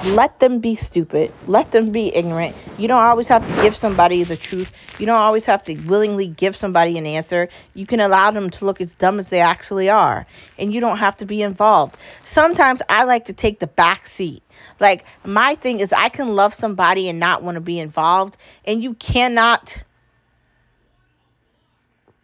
Let 0.06 0.40
them 0.40 0.60
be 0.60 0.76
stupid. 0.76 1.34
Let 1.48 1.72
them 1.72 1.92
be 1.92 2.14
ignorant. 2.14 2.56
You 2.78 2.88
don't 2.88 3.02
always 3.02 3.28
have 3.30 3.46
to 3.48 3.62
give 3.62 3.76
somebody 3.76 4.24
the 4.24 4.38
truth. 4.38 4.72
You 5.00 5.06
don't 5.06 5.18
always 5.18 5.46
have 5.46 5.64
to 5.66 5.76
willingly 5.76 6.28
give 6.28 6.56
somebody 6.56 6.98
an 6.98 7.06
answer. 7.06 7.50
You 7.74 7.86
can 7.86 8.00
allow 8.00 8.32
them 8.32 8.50
to 8.52 8.66
look 8.66 8.80
as 8.80 8.94
dumb 8.94 9.20
as 9.20 9.28
they 9.28 9.40
actually 9.42 9.90
are. 9.90 10.26
And 10.58 10.74
you 10.74 10.82
don't 10.82 10.98
have 10.98 11.18
to 11.18 11.26
be 11.26 11.42
involved. 11.42 11.98
Sometimes 12.26 12.82
I 12.90 13.04
like 13.04 13.26
to 13.26 13.34
take 13.34 13.60
the 13.60 13.68
back 13.68 14.06
seat. 14.08 14.44
Like, 14.80 15.06
my 15.26 15.56
thing 15.56 15.80
is, 15.80 15.92
I 15.92 16.10
can 16.10 16.36
love 16.36 16.54
somebody 16.54 17.10
and 17.10 17.20
not 17.20 17.44
want 17.44 17.56
to 17.56 17.62
be 17.62 17.80
involved. 17.80 18.38
And 18.66 18.84
you 18.84 18.94
cannot 18.94 19.84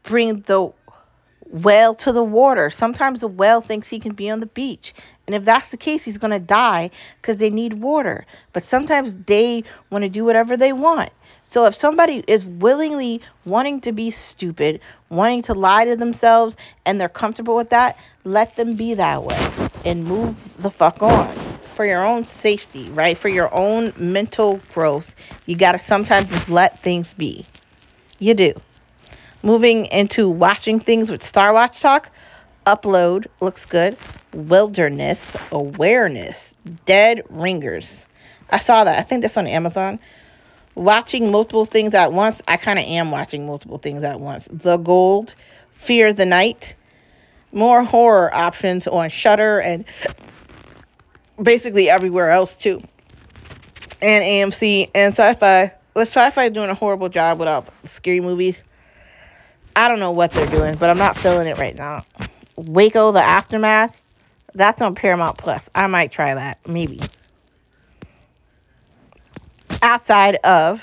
bring 0.04 0.42
the 0.42 0.72
whale 1.50 1.96
to 1.96 2.12
the 2.12 2.24
water. 2.24 2.70
Sometimes 2.70 3.20
the 3.20 3.28
whale 3.28 3.62
thinks 3.62 3.88
he 3.88 4.00
can 4.00 4.14
be 4.14 4.30
on 4.30 4.40
the 4.40 4.46
beach. 4.48 4.94
And 5.28 5.36
if 5.36 5.46
that's 5.46 5.70
the 5.70 5.78
case, 5.78 6.04
he's 6.04 6.18
going 6.18 6.32
to 6.32 6.40
die 6.40 6.92
because 7.22 7.38
they 7.38 7.50
need 7.50 7.74
water. 7.74 8.26
But 8.52 8.64
sometimes 8.64 9.14
they 9.26 9.64
want 9.90 10.04
to 10.04 10.10
do 10.10 10.26
whatever 10.26 10.58
they 10.58 10.74
want. 10.74 11.12
So 11.44 11.66
if 11.66 11.76
somebody 11.76 12.24
is 12.28 12.46
willingly 12.46 13.22
wanting 13.46 13.82
to 13.82 13.92
be 13.92 14.10
stupid, 14.10 14.82
wanting 15.10 15.44
to 15.44 15.54
lie 15.54 15.86
to 15.86 15.96
themselves, 15.96 16.58
and 16.86 17.00
they're 17.00 17.10
comfortable 17.10 17.56
with 17.56 17.70
that, 17.70 17.98
let 18.24 18.56
them 18.56 18.76
be 18.76 18.96
that 18.96 19.24
way 19.24 19.40
and 19.86 20.04
move 20.04 20.62
the 20.62 20.72
fuck 20.72 21.04
on 21.04 21.36
for 21.76 21.86
your 21.86 22.06
own 22.06 22.26
safety, 22.26 22.90
right? 22.92 23.18
For 23.18 23.30
your 23.30 23.54
own 23.54 23.94
mental 23.98 24.62
growth. 24.74 25.14
You 25.46 25.56
got 25.56 25.74
to 25.74 25.80
sometimes 25.80 26.32
just 26.32 26.50
let 26.50 26.82
things 26.82 27.14
be. 27.14 27.46
You 28.20 28.34
do. 28.34 28.54
Moving 29.46 29.88
into 29.88 30.30
watching 30.30 30.80
things 30.80 31.12
with 31.12 31.22
Star 31.22 31.52
Watch 31.52 31.82
Talk. 31.82 32.10
Upload 32.66 33.28
looks 33.42 33.66
good. 33.66 33.98
Wilderness 34.34 35.22
Awareness. 35.52 36.54
Dead 36.86 37.24
Ringers. 37.30 38.06
I 38.50 38.60
saw 38.60 38.86
that. 38.86 38.98
I 38.98 39.02
think 39.02 39.22
that's 39.22 39.36
on 39.36 39.46
Amazon. 39.48 40.00
Watching 40.76 41.30
multiple 41.30 41.66
things 41.66 41.94
at 41.94 42.14
once. 42.14 42.42
I 42.48 42.56
kind 42.56 42.80
of 42.80 42.86
am 42.86 43.12
watching 43.12 43.46
multiple 43.46 43.80
things 43.80 44.06
at 44.06 44.22
once. 44.22 44.48
The 44.50 44.78
Gold. 44.78 45.36
Fear 45.74 46.14
the 46.14 46.26
Night. 46.26 46.74
More 47.52 47.84
horror 47.84 48.34
options 48.34 48.88
on 48.88 49.10
Shudder 49.10 49.60
and 49.60 49.84
basically 51.42 51.90
everywhere 51.90 52.32
else 52.32 52.56
too. 52.56 52.82
And 54.02 54.24
AMC 54.24 54.90
and 54.96 55.14
Sci-Fi. 55.14 55.74
Well, 55.94 56.06
Sci-Fi 56.06 56.48
doing 56.48 56.70
a 56.70 56.76
horrible 56.76 57.10
job 57.10 57.40
without 57.40 57.68
scary 57.84 58.22
movies. 58.22 58.56
I 59.76 59.88
don't 59.88 60.00
know 60.00 60.12
what 60.12 60.32
they're 60.32 60.48
doing, 60.48 60.76
but 60.76 60.90
I'm 60.90 60.98
not 60.98 61.18
feeling 61.18 61.48
it 61.48 61.58
right 61.58 61.76
now. 61.76 62.06
Waco, 62.56 63.12
the 63.12 63.24
aftermath. 63.24 64.00
That's 64.54 64.82
on 64.82 64.94
Paramount 64.94 65.38
Plus. 65.38 65.64
I 65.74 65.88
might 65.88 66.12
try 66.12 66.36
that, 66.36 66.60
maybe. 66.68 67.00
Outside 69.82 70.36
of 70.38 70.82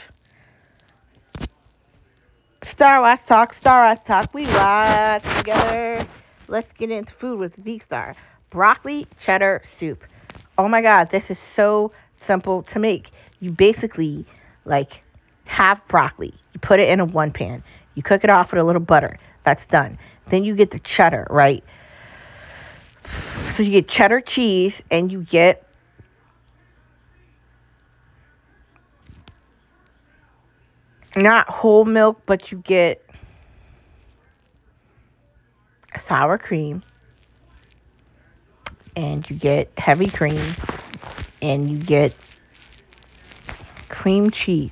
Star 2.63 3.01
Watch 3.01 3.25
Talk, 3.27 3.55
Star 3.55 3.85
Watch 3.85 4.05
Talk, 4.05 4.35
we 4.35 4.47
watch 4.47 5.23
together. 5.39 6.07
Let's 6.49 6.71
get 6.77 6.91
into 6.91 7.13
food 7.15 7.39
with 7.39 7.55
V 7.57 7.81
Star. 7.87 8.17
Broccoli 8.51 9.07
cheddar 9.25 9.63
soup. 9.79 10.03
Oh 10.59 10.69
my 10.69 10.83
god, 10.83 11.11
this 11.11 11.31
is 11.31 11.39
so 11.55 11.93
simple 12.27 12.65
to 12.65 12.81
make. 12.81 13.11
You 13.39 13.53
basically 13.53 14.27
like 14.65 15.03
have 15.45 15.81
broccoli. 15.89 16.35
You 16.53 16.61
put 16.61 16.81
it 16.81 16.89
in 16.89 16.99
a 17.01 17.05
one 17.05 17.33
pan. 17.33 17.63
You 17.95 18.03
cook 18.03 18.25
it 18.25 18.31
off 18.31 18.53
with 18.53 18.61
a 18.61 18.65
little 18.65 18.81
butter. 18.81 19.19
That's 19.45 19.65
done. 19.67 19.99
Then 20.31 20.45
you 20.45 20.55
get 20.55 20.71
the 20.71 20.79
cheddar, 20.79 21.27
right? 21.31 21.65
So 23.55 23.63
you 23.63 23.71
get 23.73 23.89
cheddar 23.89 24.21
cheese 24.21 24.75
and 24.91 25.11
you 25.11 25.23
get 25.23 25.67
not 31.17 31.49
whole 31.49 31.85
milk, 31.85 32.23
but 32.27 32.53
you 32.53 32.59
get 32.59 33.05
sour 36.07 36.39
cream, 36.39 36.83
and 38.97 39.29
you 39.29 39.37
get 39.37 39.71
heavy 39.77 40.11
cream 40.11 40.41
and 41.43 41.71
you 41.71 41.79
get 41.79 42.15
cream 43.89 44.31
cheese. 44.31 44.71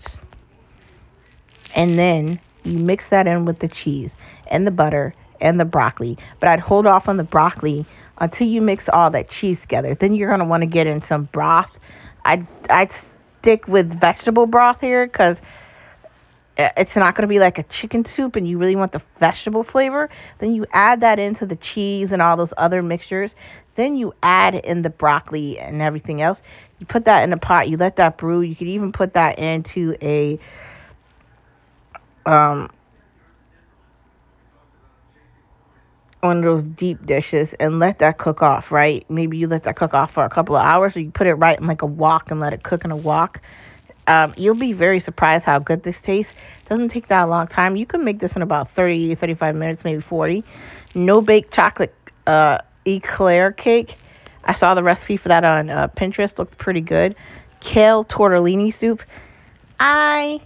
And 1.74 1.98
then 1.98 2.40
you 2.64 2.78
mix 2.78 3.04
that 3.10 3.26
in 3.26 3.44
with 3.44 3.58
the 3.60 3.68
cheese 3.68 4.10
and 4.48 4.66
the 4.66 4.70
butter 4.70 5.14
and 5.40 5.58
the 5.58 5.64
broccoli. 5.64 6.18
But 6.40 6.48
I'd 6.48 6.60
hold 6.60 6.86
off 6.86 7.08
on 7.08 7.16
the 7.16 7.24
broccoli 7.24 7.86
until 8.18 8.46
you 8.46 8.60
mix 8.60 8.88
all 8.88 9.10
that 9.10 9.28
cheese 9.30 9.60
together. 9.60 9.94
Then 9.94 10.14
you're 10.14 10.28
going 10.28 10.40
to 10.40 10.46
want 10.46 10.62
to 10.62 10.66
get 10.66 10.86
in 10.86 11.04
some 11.06 11.24
broth. 11.24 11.70
I'd, 12.24 12.46
I'd 12.68 12.90
stick 13.40 13.68
with 13.68 14.00
vegetable 14.00 14.46
broth 14.46 14.80
here 14.80 15.06
because 15.06 15.36
uh, 16.58 16.70
it's 16.76 16.96
not 16.96 17.14
going 17.14 17.22
to 17.22 17.28
be 17.28 17.38
like 17.38 17.58
a 17.58 17.62
chicken 17.64 18.04
soup 18.04 18.34
and 18.34 18.46
you 18.48 18.58
really 18.58 18.76
want 18.76 18.92
the 18.92 19.02
vegetable 19.20 19.62
flavor. 19.62 20.10
Then 20.40 20.54
you 20.54 20.66
add 20.72 21.00
that 21.00 21.18
into 21.18 21.46
the 21.46 21.56
cheese 21.56 22.10
and 22.10 22.20
all 22.20 22.36
those 22.36 22.52
other 22.56 22.82
mixtures. 22.82 23.34
Then 23.76 23.94
you 23.96 24.12
add 24.22 24.56
in 24.56 24.82
the 24.82 24.90
broccoli 24.90 25.58
and 25.58 25.80
everything 25.80 26.20
else. 26.20 26.42
You 26.80 26.86
put 26.86 27.04
that 27.04 27.22
in 27.22 27.32
a 27.32 27.36
pot. 27.38 27.68
You 27.68 27.76
let 27.76 27.96
that 27.96 28.18
brew. 28.18 28.40
You 28.40 28.56
could 28.56 28.66
even 28.66 28.90
put 28.90 29.14
that 29.14 29.38
into 29.38 29.96
a 30.02 30.40
um 32.28 32.70
one 36.20 36.38
of 36.38 36.42
those 36.44 36.64
deep 36.76 37.06
dishes 37.06 37.48
and 37.60 37.78
let 37.78 38.00
that 38.00 38.18
cook 38.18 38.42
off, 38.42 38.72
right? 38.72 39.08
Maybe 39.08 39.36
you 39.36 39.46
let 39.46 39.64
that 39.64 39.76
cook 39.76 39.94
off 39.94 40.12
for 40.12 40.24
a 40.24 40.30
couple 40.30 40.56
of 40.56 40.62
hours 40.64 40.96
or 40.96 41.00
you 41.00 41.10
put 41.10 41.26
it 41.26 41.34
right 41.34 41.58
in 41.58 41.66
like 41.66 41.82
a 41.82 41.86
wok 41.86 42.30
and 42.30 42.40
let 42.40 42.52
it 42.52 42.62
cook 42.62 42.84
in 42.84 42.90
a 42.90 42.96
wok. 42.96 43.40
Um, 44.08 44.34
you'll 44.36 44.54
be 44.54 44.72
very 44.72 45.00
surprised 45.00 45.44
how 45.44 45.58
good 45.58 45.84
this 45.84 45.96
tastes. 46.02 46.32
Doesn't 46.68 46.88
take 46.88 47.08
that 47.08 47.24
long 47.24 47.46
time. 47.46 47.76
You 47.76 47.86
can 47.86 48.04
make 48.04 48.20
this 48.20 48.32
in 48.34 48.42
about 48.42 48.74
30, 48.74 49.14
35 49.14 49.54
minutes, 49.54 49.84
maybe 49.84 50.00
40. 50.00 50.44
No 50.94 51.20
bake 51.20 51.50
chocolate 51.52 51.94
uh, 52.26 52.58
eclair 52.86 53.52
cake. 53.52 53.96
I 54.44 54.54
saw 54.54 54.74
the 54.74 54.82
recipe 54.82 55.18
for 55.18 55.28
that 55.28 55.44
on 55.44 55.70
uh, 55.70 55.88
Pinterest. 55.88 56.36
Looked 56.38 56.58
pretty 56.58 56.80
good. 56.80 57.14
Kale 57.60 58.04
tortellini 58.04 58.76
soup. 58.76 59.02
I 59.78 60.40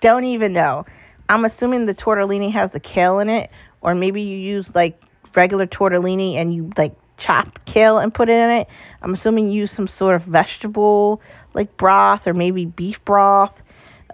don't 0.00 0.24
even 0.24 0.52
know. 0.52 0.84
I'm 1.28 1.44
assuming 1.44 1.86
the 1.86 1.94
tortellini 1.94 2.52
has 2.52 2.70
the 2.72 2.80
kale 2.80 3.18
in 3.18 3.28
it, 3.28 3.50
or 3.80 3.94
maybe 3.94 4.22
you 4.22 4.36
use 4.36 4.66
like 4.74 5.00
regular 5.34 5.66
tortellini 5.66 6.34
and 6.34 6.54
you 6.54 6.70
like 6.76 6.94
chop 7.18 7.58
kale 7.66 7.98
and 7.98 8.12
put 8.12 8.28
it 8.28 8.38
in 8.38 8.50
it. 8.50 8.68
I'm 9.02 9.14
assuming 9.14 9.50
you 9.50 9.60
use 9.60 9.72
some 9.72 9.88
sort 9.88 10.16
of 10.16 10.22
vegetable 10.22 11.20
like 11.54 11.76
broth 11.76 12.26
or 12.26 12.34
maybe 12.34 12.66
beef 12.66 12.98
broth. 13.04 13.54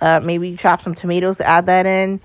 Uh, 0.01 0.21
maybe 0.21 0.49
you 0.49 0.57
chop 0.57 0.83
some 0.83 0.95
tomatoes, 0.95 1.41
add 1.41 1.67
that 1.67 1.87
in. 1.87 2.21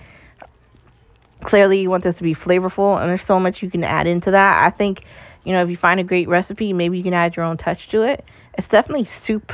Clearly, 1.43 1.80
you 1.80 1.89
want 1.89 2.04
this 2.04 2.15
to 2.15 2.24
be 2.24 2.34
flavorful, 2.34 3.00
and 3.00 3.10
there's 3.10 3.26
so 3.26 3.39
much 3.39 3.62
you 3.62 3.70
can 3.70 3.84
add 3.84 4.08
into 4.08 4.32
that. 4.32 4.63
I 4.65 4.76
think, 4.76 5.04
you 5.43 5.54
know, 5.54 5.62
if 5.63 5.70
you 5.70 5.78
find 5.78 6.00
a 6.00 6.04
great 6.04 6.28
recipe, 6.28 6.74
maybe 6.74 6.98
you 6.98 7.04
can 7.04 7.13
add 7.13 7.36
your 7.36 7.46
own 7.46 7.58
touch 7.58 7.89
to 7.89 8.02
it. 8.02 8.26
It's 8.58 8.67
definitely 8.67 9.08
soup. 9.26 9.52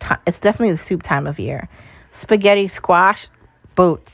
T- 0.00 0.14
it's 0.26 0.38
definitely 0.38 0.76
the 0.76 0.84
soup 0.86 1.02
time 1.02 1.26
of 1.26 1.38
year. 1.38 1.68
Spaghetti 2.22 2.68
squash 2.68 3.26
boats. 3.74 4.12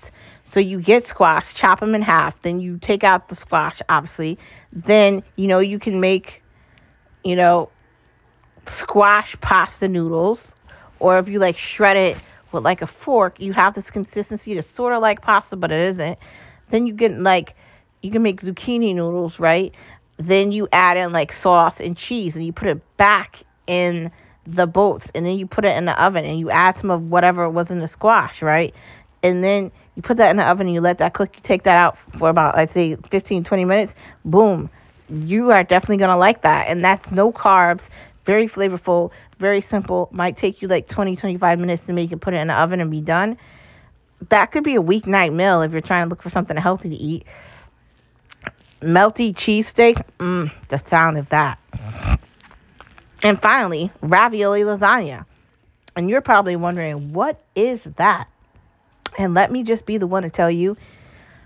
so 0.51 0.61
you 0.61 0.81
get 0.81 1.07
squash, 1.07 1.53
chop 1.55 1.81
them 1.81 1.94
in 1.94 2.01
half, 2.01 2.35
then 2.42 2.59
you 2.59 2.79
take 2.79 3.05
out 3.05 3.29
the 3.29 3.37
squash, 3.37 3.83
obviously. 3.90 4.38
Then, 4.73 5.23
you 5.37 5.47
know, 5.47 5.59
you 5.59 5.79
can 5.79 6.01
make, 6.01 6.42
you 7.23 7.37
know, 7.37 7.71
squash 8.79 9.37
pasta 9.42 9.88
noodles. 9.88 10.40
Or 11.01 11.18
if 11.18 11.29
you 11.29 11.38
like 11.38 11.59
shred 11.59 11.97
it 11.99 12.16
with 12.51 12.64
like 12.64 12.81
a 12.81 12.87
fork, 12.87 13.38
you 13.38 13.53
have 13.53 13.75
this 13.75 13.90
consistency 13.90 14.55
that's 14.55 14.75
sort 14.75 14.94
of 14.94 15.03
like 15.03 15.21
pasta, 15.21 15.55
but 15.55 15.71
it 15.71 15.92
isn't. 15.92 16.18
Then 16.71 16.87
you 16.87 16.94
get 16.94 17.12
like, 17.12 17.55
you 18.03 18.11
can 18.11 18.23
make 18.23 18.40
zucchini 18.40 18.94
noodles, 18.94 19.38
right? 19.38 19.75
Then 20.16 20.51
you 20.51 20.66
add 20.73 20.97
in 20.97 21.12
like 21.12 21.33
sauce 21.33 21.75
and 21.79 21.94
cheese 21.94 22.35
and 22.35 22.44
you 22.44 22.53
put 22.53 22.68
it 22.68 22.97
back 22.97 23.44
in 23.66 24.11
the 24.55 24.67
boats 24.67 25.07
and 25.15 25.27
then 25.27 25.39
you 25.39 25.47
put 25.47 25.65
it 25.65 25.77
in 25.77 25.85
the 25.85 26.03
oven 26.03 26.25
and 26.25 26.39
you 26.39 26.51
add 26.51 26.77
some 26.81 26.91
of 26.91 27.03
whatever 27.03 27.49
was 27.49 27.71
in 27.71 27.81
the 27.81 27.89
squash, 27.89 28.43
right? 28.43 28.75
And 29.23 29.43
then 29.45 29.71
you 29.95 30.03
put 30.03 30.17
that 30.19 30.31
in 30.31 30.37
the 30.37 30.45
oven 30.45 30.67
and 30.67 30.75
you 30.75 30.81
let 30.81 30.99
that 30.99 31.15
cook. 31.15 31.31
You 31.35 31.43
take 31.43 31.65
that 31.65 31.77
out 31.77 31.99
for 32.19 32.29
about, 32.29 32.57
I'd 32.57 32.73
say, 32.73 32.97
15, 33.11 33.45
20 33.45 33.65
minutes. 33.65 33.93
Boom. 34.25 34.71
You 35.09 35.51
are 35.51 35.65
definitely 35.65 35.99
going 35.99 36.11
to 36.11 36.17
like 36.17 36.43
that. 36.43 36.69
And 36.69 36.85
that's 36.85 37.11
no 37.11 37.33
carbs, 37.33 37.81
very 38.25 38.49
flavorful, 38.49 39.11
very 39.39 39.61
simple. 39.63 40.09
Might 40.13 40.39
take 40.39 40.63
you 40.63 40.69
like 40.69 40.89
20, 40.89 41.17
25 41.17 41.59
minutes 41.59 41.83
to 41.87 41.93
make 41.93 42.13
it, 42.13 42.21
put 42.21 42.35
it 42.35 42.39
in 42.39 42.49
the 42.49 42.55
oven 42.55 42.81
and 42.81 42.91
be 42.91 43.01
done. 43.01 43.37
That 44.31 44.53
could 44.53 44.65
be 44.65 44.77
a 44.77 44.83
weeknight 44.83 45.33
meal 45.35 45.63
if 45.63 45.73
you're 45.73 45.81
trying 45.81 46.07
to 46.07 46.11
look 46.11 46.23
for 46.23 46.31
something 46.31 46.57
healthy 46.57 46.89
to 46.91 46.97
eat. 46.97 47.25
Melty 48.83 49.35
cheesesteak, 49.35 50.05
mmm, 50.19 50.53
the 50.69 50.81
sound 50.89 51.19
of 51.19 51.29
that. 51.31 51.59
And 53.23 53.41
finally, 53.41 53.91
ravioli 54.01 54.63
lasagna. 54.63 55.27
And 55.97 56.09
you're 56.09 56.21
probably 56.21 56.57
wondering, 56.57 57.13
what 57.13 57.43
is 57.57 57.81
that? 57.97 58.29
And 59.19 59.35
let 59.35 59.51
me 59.51 59.65
just 59.65 59.85
be 59.85 59.99
the 59.99 60.07
one 60.07 60.23
to 60.23 60.31
tell 60.31 60.51
you 60.51 60.77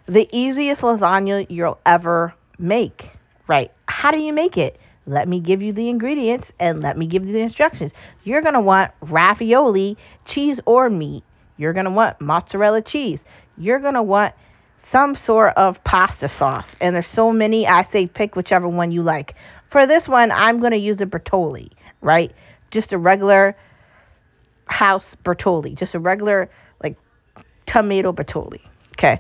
the 0.07 0.29
easiest 0.31 0.83
lasagna 0.83 1.47
you'll 1.49 1.79
ever 1.87 2.35
make. 2.59 3.09
Right. 3.49 3.73
How 3.87 4.11
do 4.11 4.19
you 4.19 4.33
make 4.33 4.57
it? 4.57 4.79
Let 5.07 5.27
me 5.27 5.41
give 5.41 5.63
you 5.63 5.73
the 5.73 5.89
ingredients 5.89 6.49
and 6.61 6.81
let 6.81 6.97
me 6.97 7.07
give 7.07 7.27
you 7.27 7.33
the 7.33 7.41
instructions. 7.41 7.93
You're 8.25 8.43
going 8.43 8.55
to 8.55 8.61
want 8.61 8.93
ravioli, 9.01 9.97
cheese 10.27 10.61
or 10.65 10.89
meat. 10.91 11.25
You're 11.57 11.73
going 11.73 11.87
to 11.87 11.91
want 11.91 12.21
mozzarella 12.21 12.83
cheese. 12.83 13.19
You're 13.57 13.81
going 13.81 13.95
to 13.95 14.03
want 14.03 14.35
some 14.93 15.17
sort 15.17 15.57
of 15.57 15.83
pasta 15.85 16.29
sauce. 16.29 16.69
And 16.81 16.95
there's 16.95 17.07
so 17.09 17.33
many, 17.33 17.67
I 17.67 17.89
say 17.91 18.07
pick 18.07 18.37
whichever 18.37 18.69
one 18.69 18.93
you 18.93 19.03
like. 19.03 19.35
For 19.73 19.87
this 19.87 20.07
one, 20.07 20.31
I'm 20.31 20.61
going 20.61 20.73
to 20.73 20.79
use 20.79 21.01
a 21.01 21.07
Bertolli, 21.07 21.71
right? 22.03 22.31
Just 22.71 22.93
a 22.93 22.99
regular 22.99 23.57
house 24.67 25.17
Bertolli, 25.25 25.75
just 25.75 25.95
a 25.95 25.99
regular 25.99 26.51
like 26.83 26.99
tomato 27.65 28.13
Bertolli. 28.13 28.61
Okay. 28.93 29.19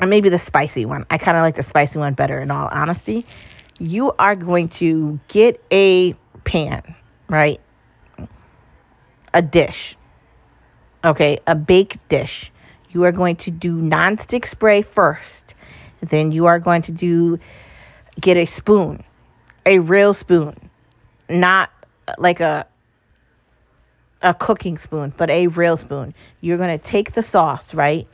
Or 0.00 0.06
maybe 0.06 0.28
the 0.28 0.38
spicy 0.38 0.84
one. 0.84 1.04
I 1.10 1.18
kind 1.18 1.36
of 1.36 1.42
like 1.42 1.56
the 1.56 1.64
spicy 1.64 1.98
one 1.98 2.14
better 2.14 2.40
in 2.40 2.52
all 2.52 2.68
honesty. 2.70 3.26
You 3.78 4.12
are 4.18 4.36
going 4.36 4.68
to 4.80 5.18
get 5.26 5.60
a 5.72 6.12
pan, 6.44 6.94
right? 7.28 7.60
A 9.34 9.42
dish. 9.42 9.96
Okay, 11.04 11.40
a 11.46 11.54
baked 11.54 11.98
dish. 12.08 12.52
You 12.90 13.04
are 13.04 13.12
going 13.12 13.36
to 13.36 13.50
do 13.50 13.76
nonstick 13.76 14.48
spray 14.48 14.82
first. 14.82 15.54
Then 16.00 16.30
you 16.30 16.46
are 16.46 16.60
going 16.60 16.82
to 16.82 16.92
do 16.92 17.38
get 18.20 18.36
a 18.36 18.46
spoon, 18.46 19.04
a 19.66 19.80
real 19.80 20.14
spoon, 20.14 20.70
not 21.28 21.70
uh, 22.08 22.14
like 22.18 22.40
a 22.40 22.66
a 24.22 24.32
cooking 24.32 24.78
spoon, 24.78 25.12
but 25.16 25.28
a 25.28 25.48
real 25.48 25.76
spoon. 25.76 26.14
You're 26.40 26.56
going 26.56 26.76
to 26.76 26.84
take 26.84 27.14
the 27.14 27.22
sauce, 27.22 27.74
right? 27.74 28.08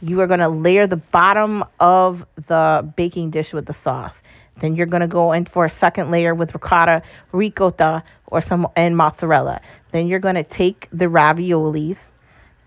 You 0.00 0.20
are 0.20 0.26
going 0.26 0.40
to 0.40 0.48
layer 0.48 0.86
the 0.86 0.96
bottom 0.96 1.64
of 1.80 2.24
the 2.48 2.92
baking 2.96 3.30
dish 3.30 3.52
with 3.52 3.66
the 3.66 3.74
sauce. 3.82 4.14
Then 4.60 4.76
you're 4.76 4.86
going 4.86 5.00
to 5.00 5.08
go 5.08 5.32
in 5.32 5.46
for 5.46 5.64
a 5.64 5.70
second 5.70 6.10
layer 6.10 6.34
with 6.34 6.52
ricotta, 6.52 7.02
ricotta, 7.32 8.04
or 8.26 8.42
some 8.42 8.68
and 8.76 8.96
mozzarella. 8.96 9.62
Then 9.92 10.06
you're 10.06 10.20
going 10.20 10.34
to 10.34 10.44
take 10.44 10.88
the 10.92 11.06
raviolis 11.06 11.96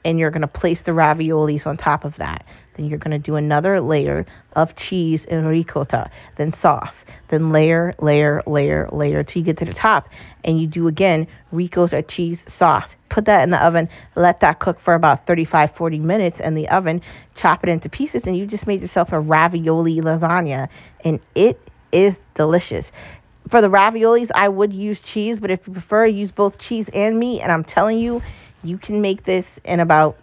and 0.06 0.20
you're 0.20 0.30
going 0.30 0.42
to 0.42 0.48
place 0.48 0.80
the 0.82 0.92
raviolis 0.92 1.66
on 1.66 1.76
top 1.76 2.06
of 2.06 2.16
that. 2.18 2.46
Then 2.76 2.86
you're 2.86 3.00
going 3.00 3.12
to 3.12 3.20
do 3.20 3.36
another 3.36 3.82
layer 3.82 4.26
of 4.54 4.76
cheese 4.76 5.26
and 5.26 5.48
ricotta, 5.48 6.12
then 6.38 6.54
sauce, 6.54 6.94
then 7.30 7.52
layer, 7.52 7.96
layer, 8.00 8.44
layer, 8.46 8.88
layer 8.92 9.24
till 9.24 9.42
you 9.42 9.46
get 9.46 9.58
to 9.58 9.66
the 9.66 9.74
top. 9.74 10.08
And 10.44 10.62
you 10.62 10.68
do 10.68 10.88
again 10.88 11.28
ricotta, 11.52 12.04
cheese, 12.04 12.38
sauce. 12.58 12.88
Put 13.10 13.26
that 13.26 13.44
in 13.44 13.50
the 13.50 13.58
oven, 13.58 13.90
let 14.16 14.42
that 14.42 14.60
cook 14.60 14.80
for 14.80 14.94
about 14.94 15.26
35, 15.26 15.76
40 15.76 16.00
minutes 16.00 16.40
in 16.40 16.54
the 16.54 16.70
oven, 16.70 17.02
chop 17.36 17.64
it 17.64 17.70
into 17.70 17.90
pieces, 17.90 18.24
and 18.26 18.38
you 18.38 18.46
just 18.46 18.68
made 18.68 18.82
yourself 18.82 19.12
a 19.12 19.20
ravioli 19.20 20.02
lasagna. 20.02 20.70
And 21.04 21.20
it 21.34 21.60
is 21.92 22.14
delicious. 22.36 22.86
For 23.50 23.62
the 23.62 23.70
raviolis, 23.70 24.30
I 24.36 24.50
would 24.50 24.74
use 24.74 25.02
cheese, 25.02 25.40
but 25.40 25.50
if 25.50 25.66
you 25.66 25.74
prefer, 25.74 26.06
use 26.06 26.32
both 26.32 26.58
cheese 26.58 26.88
and 26.94 27.18
meat. 27.18 27.42
And 27.42 27.52
I'm 27.52 27.64
telling 27.64 28.00
you, 28.00 28.22
you 28.68 28.78
can 28.78 29.02
make 29.02 29.24
this 29.24 29.46
in 29.64 29.80
about 29.80 30.18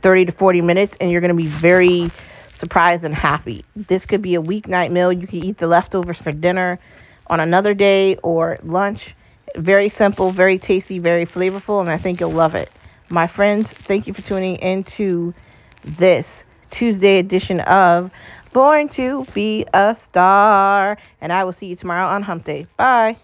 30 0.00 0.26
to 0.26 0.32
40 0.32 0.60
minutes 0.60 0.96
and 1.00 1.10
you're 1.10 1.20
going 1.20 1.36
to 1.36 1.42
be 1.42 1.48
very 1.48 2.10
surprised 2.58 3.04
and 3.04 3.14
happy. 3.14 3.64
This 3.76 4.06
could 4.06 4.22
be 4.22 4.34
a 4.34 4.42
weeknight 4.42 4.90
meal. 4.90 5.12
You 5.12 5.26
can 5.26 5.44
eat 5.44 5.58
the 5.58 5.66
leftovers 5.66 6.18
for 6.18 6.32
dinner 6.32 6.78
on 7.28 7.40
another 7.40 7.74
day 7.74 8.16
or 8.16 8.58
lunch. 8.62 9.14
Very 9.56 9.88
simple, 9.88 10.30
very 10.30 10.58
tasty, 10.58 10.98
very 10.98 11.26
flavorful, 11.26 11.80
and 11.80 11.90
I 11.90 11.98
think 11.98 12.20
you'll 12.20 12.32
love 12.32 12.54
it. 12.54 12.70
My 13.08 13.26
friends, 13.26 13.68
thank 13.68 14.06
you 14.06 14.12
for 14.12 14.22
tuning 14.22 14.56
into 14.56 15.32
this 15.84 16.28
Tuesday 16.70 17.18
edition 17.18 17.60
of 17.60 18.10
Born 18.52 18.88
to 18.90 19.24
Be 19.34 19.66
a 19.72 19.96
Star. 20.04 20.98
And 21.20 21.32
I 21.32 21.44
will 21.44 21.52
see 21.52 21.66
you 21.66 21.76
tomorrow 21.76 22.06
on 22.08 22.22
Hump 22.22 22.44
Day. 22.44 22.66
Bye. 22.76 23.18